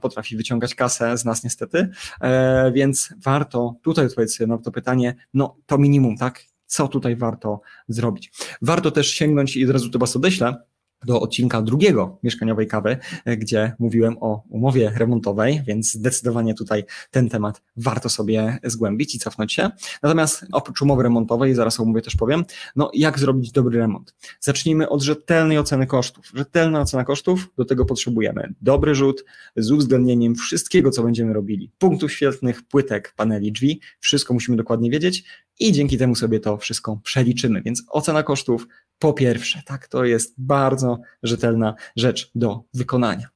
potrafi 0.00 0.36
wyciągać 0.36 0.74
kasę 0.74 1.18
z 1.18 1.24
nas 1.24 1.44
niestety, 1.44 1.88
e, 2.20 2.72
więc 2.72 3.14
warto 3.24 3.74
tutaj 3.82 4.06
odpowiedzieć 4.06 4.36
sobie 4.36 4.48
na 4.48 4.58
to 4.58 4.70
pytanie, 4.70 5.14
no 5.34 5.56
to 5.66 5.78
minimum, 5.78 6.16
tak? 6.16 6.44
Co 6.68 6.88
tutaj 6.88 7.16
warto 7.16 7.60
zrobić. 7.88 8.32
Warto 8.62 8.90
też 8.90 9.10
sięgnąć 9.10 9.56
i 9.56 9.64
od 9.64 9.70
razu 9.70 9.90
to 9.90 9.98
Was 9.98 10.16
odeślę, 10.16 10.56
do 11.06 11.20
odcinka 11.20 11.62
drugiego 11.62 12.18
mieszkaniowej 12.22 12.66
kawy, 12.66 12.96
gdzie 13.26 13.72
mówiłem 13.78 14.16
o 14.20 14.42
umowie 14.48 14.92
remontowej, 14.96 15.62
więc 15.66 15.92
zdecydowanie 15.92 16.54
tutaj 16.54 16.84
ten 17.10 17.28
temat 17.28 17.62
warto 17.76 18.08
sobie 18.08 18.58
zgłębić 18.64 19.14
i 19.14 19.18
cofnąć 19.18 19.52
się. 19.52 19.70
Natomiast 20.02 20.46
oprócz 20.52 20.82
umowy 20.82 21.02
remontowej, 21.02 21.54
zaraz 21.54 21.80
o 21.80 21.82
umowie 21.82 22.02
też 22.02 22.16
powiem, 22.16 22.44
no 22.76 22.90
jak 22.94 23.18
zrobić 23.18 23.52
dobry 23.52 23.78
remont. 23.78 24.14
Zacznijmy 24.40 24.88
od 24.88 25.02
rzetelnej 25.02 25.58
oceny 25.58 25.86
kosztów. 25.86 26.30
Rzetelna 26.34 26.80
ocena 26.80 27.04
kosztów, 27.04 27.48
do 27.56 27.64
tego 27.64 27.84
potrzebujemy 27.84 28.54
dobry 28.60 28.94
rzut 28.94 29.24
z 29.56 29.70
uwzględnieniem 29.70 30.34
wszystkiego, 30.34 30.90
co 30.90 31.02
będziemy 31.02 31.32
robili. 31.32 31.70
Punktów 31.78 32.12
świetlnych, 32.12 32.62
płytek, 32.62 33.14
paneli, 33.16 33.52
drzwi, 33.52 33.80
wszystko 34.00 34.34
musimy 34.34 34.56
dokładnie 34.56 34.90
wiedzieć 34.90 35.24
i 35.60 35.72
dzięki 35.72 35.98
temu 35.98 36.14
sobie 36.14 36.40
to 36.40 36.56
wszystko 36.56 37.00
przeliczymy. 37.04 37.62
Więc 37.62 37.84
ocena 37.88 38.22
kosztów 38.22 38.66
po 38.98 39.12
pierwsze, 39.12 39.62
tak, 39.66 39.88
to 39.88 40.04
jest 40.04 40.34
bardzo 40.38 40.98
rzetelna 41.22 41.74
rzecz 41.96 42.30
do 42.34 42.64
wykonania. 42.74 43.28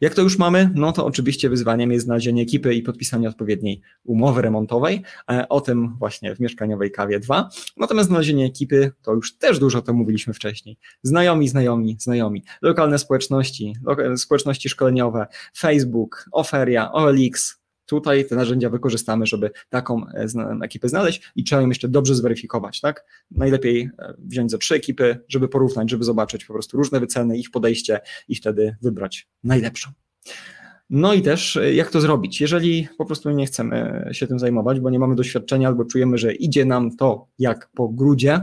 Jak 0.00 0.14
to 0.14 0.22
już 0.22 0.38
mamy, 0.38 0.70
no 0.74 0.92
to 0.92 1.06
oczywiście 1.06 1.50
wyzwaniem 1.50 1.92
jest 1.92 2.04
znalezienie 2.04 2.42
ekipy 2.42 2.74
i 2.74 2.82
podpisanie 2.82 3.28
odpowiedniej 3.28 3.80
umowy 4.04 4.42
remontowej. 4.42 5.02
E, 5.30 5.48
o 5.48 5.60
tym 5.60 5.96
właśnie 5.98 6.34
w 6.34 6.40
mieszkaniowej 6.40 6.92
kawie 6.92 7.20
2. 7.20 7.48
Natomiast 7.76 8.08
znalezienie 8.08 8.44
ekipy 8.44 8.92
to 9.02 9.14
już 9.14 9.38
też 9.38 9.58
dużo 9.58 9.78
o 9.78 9.82
tym 9.82 9.96
mówiliśmy 9.96 10.34
wcześniej. 10.34 10.78
Znajomi, 11.02 11.48
znajomi, 11.48 11.96
znajomi. 12.00 12.44
Lokalne 12.62 12.98
społeczności, 12.98 13.76
społeczności 14.16 14.68
szkoleniowe, 14.68 15.26
Facebook, 15.58 16.28
Oferia, 16.32 16.92
OLX, 16.92 17.60
Tutaj 17.86 18.24
te 18.24 18.36
narzędzia 18.36 18.70
wykorzystamy, 18.70 19.26
żeby 19.26 19.50
taką 19.68 20.06
e, 20.08 20.26
ekipę 20.64 20.88
znaleźć 20.88 21.32
i 21.36 21.44
trzeba 21.44 21.62
ją 21.62 21.68
jeszcze 21.68 21.88
dobrze 21.88 22.14
zweryfikować, 22.14 22.80
tak? 22.80 23.04
Najlepiej 23.30 23.90
e, 23.98 24.14
wziąć 24.18 24.50
za 24.50 24.58
trzy 24.58 24.74
ekipy, 24.74 25.18
żeby 25.28 25.48
porównać, 25.48 25.90
żeby 25.90 26.04
zobaczyć 26.04 26.44
po 26.44 26.52
prostu 26.52 26.76
różne 26.76 27.00
wyceny, 27.00 27.38
ich 27.38 27.50
podejście 27.50 28.00
i 28.28 28.34
wtedy 28.34 28.76
wybrać 28.82 29.28
najlepszą. 29.44 29.90
No 30.90 31.14
i 31.14 31.22
też 31.22 31.56
e, 31.56 31.74
jak 31.74 31.90
to 31.90 32.00
zrobić? 32.00 32.40
Jeżeli 32.40 32.88
po 32.98 33.04
prostu 33.04 33.30
nie 33.30 33.46
chcemy 33.46 34.08
się 34.12 34.26
tym 34.26 34.38
zajmować, 34.38 34.80
bo 34.80 34.90
nie 34.90 34.98
mamy 34.98 35.14
doświadczenia 35.14 35.68
albo 35.68 35.84
czujemy, 35.84 36.18
że 36.18 36.34
idzie 36.34 36.64
nam 36.64 36.96
to 36.96 37.26
jak 37.38 37.70
po 37.74 37.88
grudzie, 37.88 38.40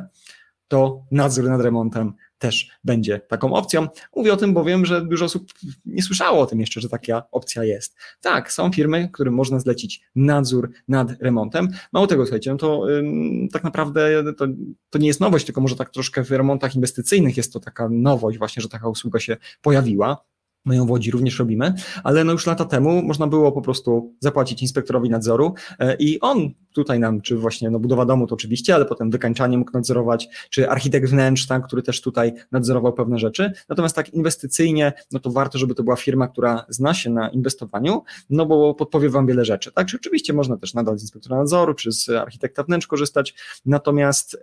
to 0.68 1.06
nadzór 1.12 1.50
nad 1.50 1.62
remontem 1.62 2.14
też 2.44 2.70
będzie 2.84 3.20
taką 3.20 3.54
opcją. 3.54 3.88
Mówię 4.16 4.34
o 4.34 4.38
tym, 4.38 4.54
bo 4.54 4.64
wiem, 4.64 4.86
że 4.86 5.06
dużo 5.06 5.26
osób 5.26 5.48
nie 5.86 6.04
słyszało 6.04 6.40
o 6.40 6.46
tym 6.46 6.60
jeszcze, 6.60 6.82
że 6.82 6.90
taka 6.90 7.24
opcja 7.32 7.64
jest. 7.64 7.96
Tak, 8.22 8.52
są 8.52 8.72
firmy, 8.72 9.10
którym 9.14 9.34
można 9.34 9.60
zlecić 9.60 10.02
nadzór 10.16 10.72
nad 10.88 11.22
remontem. 11.22 11.68
Mało 11.94 12.08
tego, 12.08 12.26
słuchajcie, 12.26 12.52
no 12.52 12.58
to 12.58 12.92
ym, 12.92 13.50
tak 13.52 13.64
naprawdę 13.64 14.24
to, 14.38 14.48
to 14.90 15.00
nie 15.00 15.08
jest 15.08 15.20
nowość, 15.20 15.46
tylko 15.46 15.62
może 15.62 15.76
tak 15.76 15.90
troszkę 15.90 16.24
w 16.24 16.32
remontach 16.32 16.76
inwestycyjnych 16.76 17.38
jest 17.38 17.54
to 17.54 17.60
taka 17.60 17.90
nowość 17.90 18.38
właśnie, 18.38 18.62
że 18.62 18.70
taka 18.70 18.90
usługa 18.90 19.20
się 19.20 19.38
pojawiła. 19.62 20.24
My 20.66 20.76
ją 20.76 20.86
w 20.86 20.92
Łodzi 20.92 21.12
również 21.12 21.40
robimy, 21.40 21.74
ale 22.04 22.24
no 22.24 22.32
już 22.32 22.48
lata 22.48 22.66
temu 22.66 23.04
można 23.04 23.28
było 23.28 23.52
po 23.52 23.62
prostu 23.62 24.16
zapłacić 24.20 24.62
inspektorowi 24.62 25.10
nadzoru 25.10 25.54
e, 25.80 25.96
i 26.00 26.20
on 26.20 26.52
tutaj 26.74 27.00
nam, 27.00 27.22
czy 27.22 27.38
właśnie 27.38 27.70
no, 27.70 27.80
budowa 27.80 28.06
domu 28.06 28.28
to 28.28 28.36
oczywiście, 28.36 28.76
ale 28.76 28.86
potem 28.86 29.12
wykańczanie 29.12 29.58
mógł 29.58 29.72
nadzorować, 29.74 30.30
czy 30.50 30.70
architekt 30.70 31.10
wnętrz, 31.10 31.48
tak, 31.48 31.66
który 31.68 31.82
też 31.82 32.02
tutaj 32.02 32.34
nadzorował 32.52 32.94
pewne 32.94 33.20
rzeczy. 33.20 33.52
Natomiast 33.70 33.96
tak 33.96 34.10
inwestycyjnie, 34.10 34.94
no 35.12 35.20
to 35.20 35.32
warto, 35.32 35.58
żeby 35.58 35.76
to 35.76 35.84
była 35.84 35.96
firma, 35.96 36.28
która 36.28 36.66
zna 36.70 36.94
się 36.94 37.10
na 37.10 37.30
inwestowaniu, 37.30 38.04
no 38.30 38.46
bo 38.46 38.74
podpowie 38.74 39.10
Wam 39.10 39.28
wiele 39.28 39.46
rzeczy. 39.46 39.72
Tak, 39.72 39.88
czy 39.88 39.98
oczywiście 39.98 40.34
można 40.34 40.58
też 40.58 40.74
nadal 40.74 41.00
z 41.00 41.02
inspektora 41.02 41.38
nadzoru, 41.38 41.74
czy 41.74 41.92
z 41.92 42.10
architekta 42.10 42.64
wnętrz 42.64 42.88
korzystać, 42.88 43.36
natomiast 43.66 44.38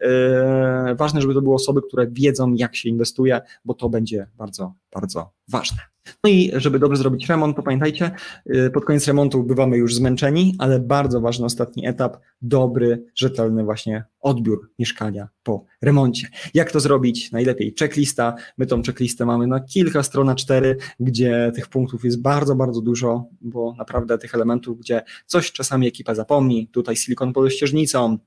yy, 0.87 0.95
ważne, 0.95 1.21
żeby 1.21 1.35
to 1.35 1.43
były 1.43 1.55
osoby, 1.55 1.81
które 1.83 2.07
wiedzą, 2.11 2.55
jak 2.55 2.77
się 2.77 2.88
inwestuje, 2.88 3.40
bo 3.64 3.75
to 3.75 3.88
będzie 3.88 4.27
bardzo, 4.38 4.75
bardzo 4.92 5.33
ważne. 5.48 5.79
No 6.24 6.31
i 6.31 6.50
żeby 6.55 6.79
dobrze 6.79 6.96
zrobić 6.96 7.29
remont, 7.29 7.57
to 7.57 7.62
pamiętajcie, 7.62 8.11
yy, 8.46 8.70
pod 8.70 8.85
koniec 8.85 9.07
remontu 9.07 9.44
bywamy 9.44 9.76
już 9.76 9.94
zmęczeni, 9.94 10.55
ale 10.59 10.81
bardzo 10.81 11.20
ważny 11.20 11.44
ostatni 11.46 11.87
etap, 11.87 12.16
dobry, 12.42 13.05
rzetelny 13.14 13.64
właśnie 13.64 14.05
odbiór 14.20 14.70
mieszkania 14.79 15.29
po 15.42 15.64
remoncie. 15.83 16.29
Jak 16.55 16.72
to 16.72 16.81
zrobić? 16.81 17.33
Najlepiej 17.33 17.74
checklista. 17.79 18.35
My 18.59 18.66
tą 18.66 18.83
checklistę 18.83 19.26
mamy 19.26 19.46
na 19.46 19.61
kilka 19.61 20.03
stron, 20.03 20.37
cztery, 20.37 20.76
gdzie 21.00 21.53
tych 21.55 21.68
punktów 21.68 22.05
jest 22.05 22.22
bardzo, 22.22 22.57
bardzo 22.57 22.81
dużo, 22.81 23.24
bo 23.40 23.74
naprawdę 23.79 24.18
tych 24.18 24.35
elementów, 24.35 24.79
gdzie 24.79 25.03
coś 25.26 25.53
czasami 25.53 25.87
ekipa 25.87 26.14
zapomni, 26.14 26.68
tutaj 26.68 26.96
silikon 26.96 27.33
pod 27.33 27.53
ścieżnicą, 27.53 28.18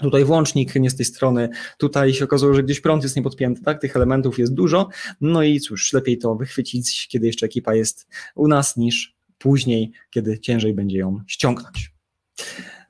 Tutaj 0.00 0.24
włącznik 0.24 0.74
nie 0.74 0.90
z 0.90 0.96
tej 0.96 1.06
strony, 1.06 1.48
tutaj 1.78 2.14
się 2.14 2.24
okazało, 2.24 2.54
że 2.54 2.62
gdzieś 2.62 2.80
prąd 2.80 3.02
jest 3.02 3.16
niepodpięty, 3.16 3.62
tak? 3.62 3.80
Tych 3.80 3.96
elementów 3.96 4.38
jest 4.38 4.54
dużo. 4.54 4.88
No 5.20 5.42
i 5.42 5.60
cóż, 5.60 5.92
lepiej 5.92 6.18
to 6.18 6.34
wychwycić, 6.34 7.08
kiedy 7.08 7.26
jeszcze 7.26 7.46
ekipa 7.46 7.74
jest 7.74 8.06
u 8.34 8.48
nas, 8.48 8.76
niż 8.76 9.14
później, 9.38 9.92
kiedy 10.10 10.38
ciężej 10.38 10.74
będzie 10.74 10.98
ją 10.98 11.20
ściągnąć. 11.26 11.92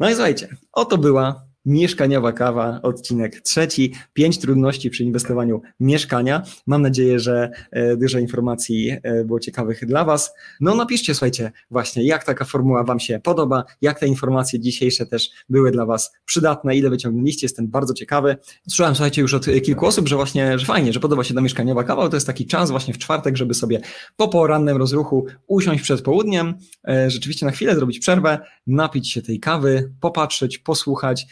No 0.01 0.11
i 0.11 0.13
słuchajcie, 0.13 0.57
oto 0.73 0.99
była 0.99 1.52
Mieszkaniowa 1.65 2.33
kawa, 2.33 2.81
odcinek 2.83 3.41
trzeci. 3.41 3.93
Pięć 4.13 4.39
trudności 4.39 4.91
przy 4.91 5.05
inwestowaniu 5.05 5.63
mieszkania. 5.81 6.43
Mam 6.67 6.83
nadzieję, 6.83 7.19
że 7.21 7.51
e, 7.71 7.97
dużo 7.97 8.19
informacji 8.19 8.97
e, 9.03 9.25
było 9.25 9.41
ciekawych 9.41 9.87
dla 9.87 10.05
Was. 10.05 10.35
No 10.61 10.75
napiszcie, 10.75 11.15
słuchajcie, 11.15 11.53
właśnie 11.71 12.05
jak 12.05 12.25
taka 12.25 12.45
formuła 12.45 12.85
Wam 12.85 13.01
się 13.01 13.21
podoba, 13.23 13.65
jak 13.81 14.01
te 14.01 14.07
informacje 14.07 14.61
dzisiejsze 14.61 15.07
też 15.07 15.31
były 15.49 15.71
dla 15.71 15.87
Was 15.87 16.13
przydatne, 16.25 16.77
ile 16.77 16.91
wyciągnęliście, 16.91 17.45
jestem 17.45 17.69
bardzo 17.69 17.95
ciekawy. 17.95 18.37
Słyszałem, 18.69 18.95
słuchajcie, 18.95 19.23
już 19.23 19.35
od 19.35 19.47
kilku 19.65 19.87
osób, 19.87 20.09
że 20.09 20.17
właśnie, 20.17 20.59
że 20.59 20.67
fajnie, 20.67 20.93
że 20.93 21.01
podoba 21.01 21.25
się 21.25 21.35
ta 21.35 21.41
mieszkaniowa 21.41 21.85
kawa, 21.85 22.09
to 22.09 22.17
jest 22.17 22.27
taki 22.27 22.47
czas 22.47 22.71
właśnie 22.71 22.95
w 22.95 22.99
czwartek, 22.99 23.37
żeby 23.37 23.55
sobie 23.55 23.81
po 24.17 24.29
porannym 24.29 24.77
rozruchu 24.77 25.27
usiąść 25.47 25.83
przed 25.83 26.03
południem, 26.03 26.55
e, 26.89 27.11
rzeczywiście 27.11 27.47
na 27.47 27.53
chwilę 27.53 27.75
zrobić 27.75 27.99
przerwę, 27.99 28.39
napić 28.67 29.11
się 29.11 29.23
tej 29.23 29.41
kawy, 29.41 29.93
popatrzeć, 30.01 30.59
posłuchać, 30.59 31.27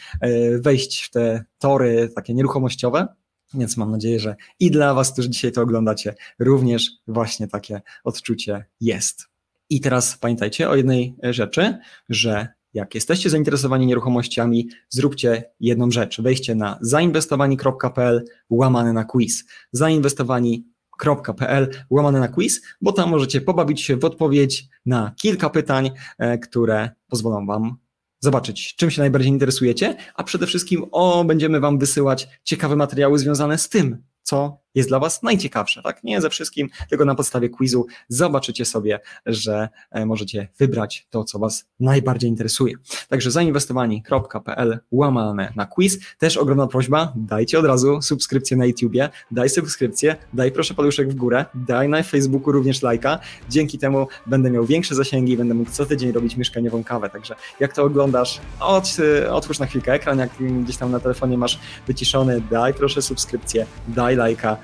wejść 0.59 1.03
w 1.03 1.09
te 1.09 1.43
tory 1.59 2.09
takie 2.15 2.33
nieruchomościowe. 2.33 3.07
Więc 3.53 3.77
mam 3.77 3.91
nadzieję, 3.91 4.19
że 4.19 4.35
i 4.59 4.71
dla 4.71 4.93
Was, 4.93 5.11
którzy 5.11 5.29
dzisiaj 5.29 5.51
to 5.51 5.61
oglądacie, 5.61 6.15
również 6.39 6.91
właśnie 7.07 7.47
takie 7.47 7.81
odczucie 8.03 8.65
jest. 8.81 9.27
I 9.69 9.81
teraz 9.81 10.17
pamiętajcie 10.17 10.69
o 10.69 10.75
jednej 10.75 11.15
rzeczy, 11.23 11.77
że 12.09 12.47
jak 12.73 12.95
jesteście 12.95 13.29
zainteresowani 13.29 13.85
nieruchomościami, 13.85 14.69
zróbcie 14.89 15.43
jedną 15.59 15.91
rzecz. 15.91 16.21
Wejdźcie 16.21 16.55
na 16.55 16.77
zainwestowani.pl 16.81 18.25
łamane 18.49 18.93
na 18.93 19.03
quiz. 19.03 19.45
Zainwestowani 19.71 20.71
www.paluszek.pl 21.01 21.69
łamane 21.89 22.19
na 22.19 22.27
quiz, 22.27 22.61
bo 22.81 22.91
tam 22.91 23.09
możecie 23.09 23.41
pobawić 23.41 23.81
się 23.81 23.97
w 23.97 24.05
odpowiedź 24.05 24.67
na 24.85 25.11
kilka 25.21 25.49
pytań, 25.49 25.91
e, 26.17 26.37
które 26.37 26.89
pozwolą 27.07 27.45
Wam 27.45 27.77
zobaczyć, 28.21 28.75
czym 28.75 28.91
się 28.91 29.01
najbardziej 29.01 29.31
interesujecie, 29.31 29.95
a 30.15 30.23
przede 30.23 30.47
wszystkim 30.47 30.85
o, 30.91 31.23
będziemy 31.23 31.59
Wam 31.59 31.79
wysyłać 31.79 32.27
ciekawe 32.43 32.75
materiały 32.75 33.19
związane 33.19 33.57
z 33.57 33.69
tym, 33.69 34.03
co 34.23 34.60
jest 34.75 34.89
dla 34.89 34.99
Was 34.99 35.23
najciekawsze, 35.23 35.81
tak? 35.81 36.03
Nie 36.03 36.21
ze 36.21 36.29
wszystkim, 36.29 36.69
tylko 36.89 37.05
na 37.05 37.15
podstawie 37.15 37.49
quizu 37.49 37.85
zobaczycie 38.07 38.65
sobie, 38.65 38.99
że 39.25 39.69
e, 39.91 40.05
możecie 40.05 40.47
wybrać 40.59 41.07
to, 41.09 41.23
co 41.23 41.39
Was 41.39 41.65
najbardziej 41.79 42.29
interesuje. 42.29 42.75
Także 43.09 43.31
zainwestowani.pl 43.31 44.79
łamane 44.91 45.53
na 45.55 45.65
quiz. 45.65 45.99
Też 46.17 46.37
ogromna 46.37 46.67
prośba, 46.67 47.13
dajcie 47.15 47.59
od 47.59 47.65
razu 47.65 48.01
subskrypcję 48.01 48.57
na 48.57 48.65
YouTubie, 48.65 49.09
daj 49.31 49.49
subskrypcję, 49.49 50.15
daj 50.33 50.51
proszę 50.51 50.73
paluszek 50.73 51.09
w 51.09 51.15
górę, 51.15 51.45
daj 51.55 51.89
na 51.89 52.03
Facebooku 52.03 52.51
również 52.51 52.81
lajka. 52.81 53.19
Dzięki 53.49 53.77
temu 53.77 54.07
będę 54.25 54.51
miał 54.51 54.65
większe 54.65 54.95
zasięgi 54.95 55.33
i 55.33 55.37
będę 55.37 55.53
mógł 55.53 55.71
co 55.71 55.85
tydzień 55.85 56.11
robić 56.11 56.37
mieszkaniową 56.37 56.83
kawę. 56.83 57.09
Także 57.09 57.35
jak 57.59 57.73
to 57.73 57.83
oglądasz, 57.83 58.41
od, 58.59 58.97
otwórz 59.31 59.59
na 59.59 59.65
chwilkę 59.65 59.93
ekran, 59.93 60.19
jak 60.19 60.29
gdzieś 60.63 60.77
tam 60.77 60.91
na 60.91 60.99
telefonie 60.99 61.37
masz 61.37 61.59
wyciszony, 61.87 62.41
daj 62.51 62.73
proszę 62.73 63.01
subskrypcję, 63.01 63.65
daj 63.87 64.15
lajka 64.15 64.51
e, 64.51 64.60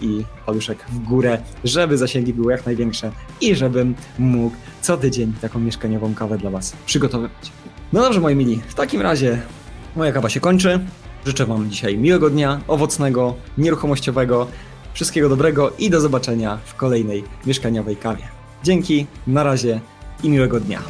i 0.00 0.24
paluszek 0.46 0.84
w 0.88 0.98
górę, 0.98 1.38
żeby 1.64 1.98
zasięgi 1.98 2.34
były 2.34 2.52
jak 2.52 2.66
największe 2.66 3.12
i 3.40 3.54
żebym 3.54 3.94
mógł 4.18 4.56
co 4.80 4.96
tydzień 4.96 5.32
taką 5.40 5.60
mieszkaniową 5.60 6.14
kawę 6.14 6.38
dla 6.38 6.50
Was 6.50 6.72
przygotowywać. 6.86 7.52
No 7.92 8.00
dobrze, 8.00 8.20
moi 8.20 8.34
mili, 8.34 8.60
w 8.68 8.74
takim 8.74 9.00
razie 9.00 9.42
moja 9.96 10.12
kawa 10.12 10.28
się 10.28 10.40
kończy. 10.40 10.80
Życzę 11.26 11.46
Wam 11.46 11.70
dzisiaj 11.70 11.98
miłego 11.98 12.30
dnia, 12.30 12.60
owocnego, 12.68 13.34
nieruchomościowego, 13.58 14.46
wszystkiego 14.94 15.28
dobrego 15.28 15.72
i 15.78 15.90
do 15.90 16.00
zobaczenia 16.00 16.58
w 16.64 16.74
kolejnej 16.74 17.24
mieszkaniowej 17.46 17.96
kawie. 17.96 18.22
Dzięki, 18.64 19.06
na 19.26 19.42
razie 19.42 19.80
i 20.22 20.30
miłego 20.30 20.60
dnia. 20.60 20.82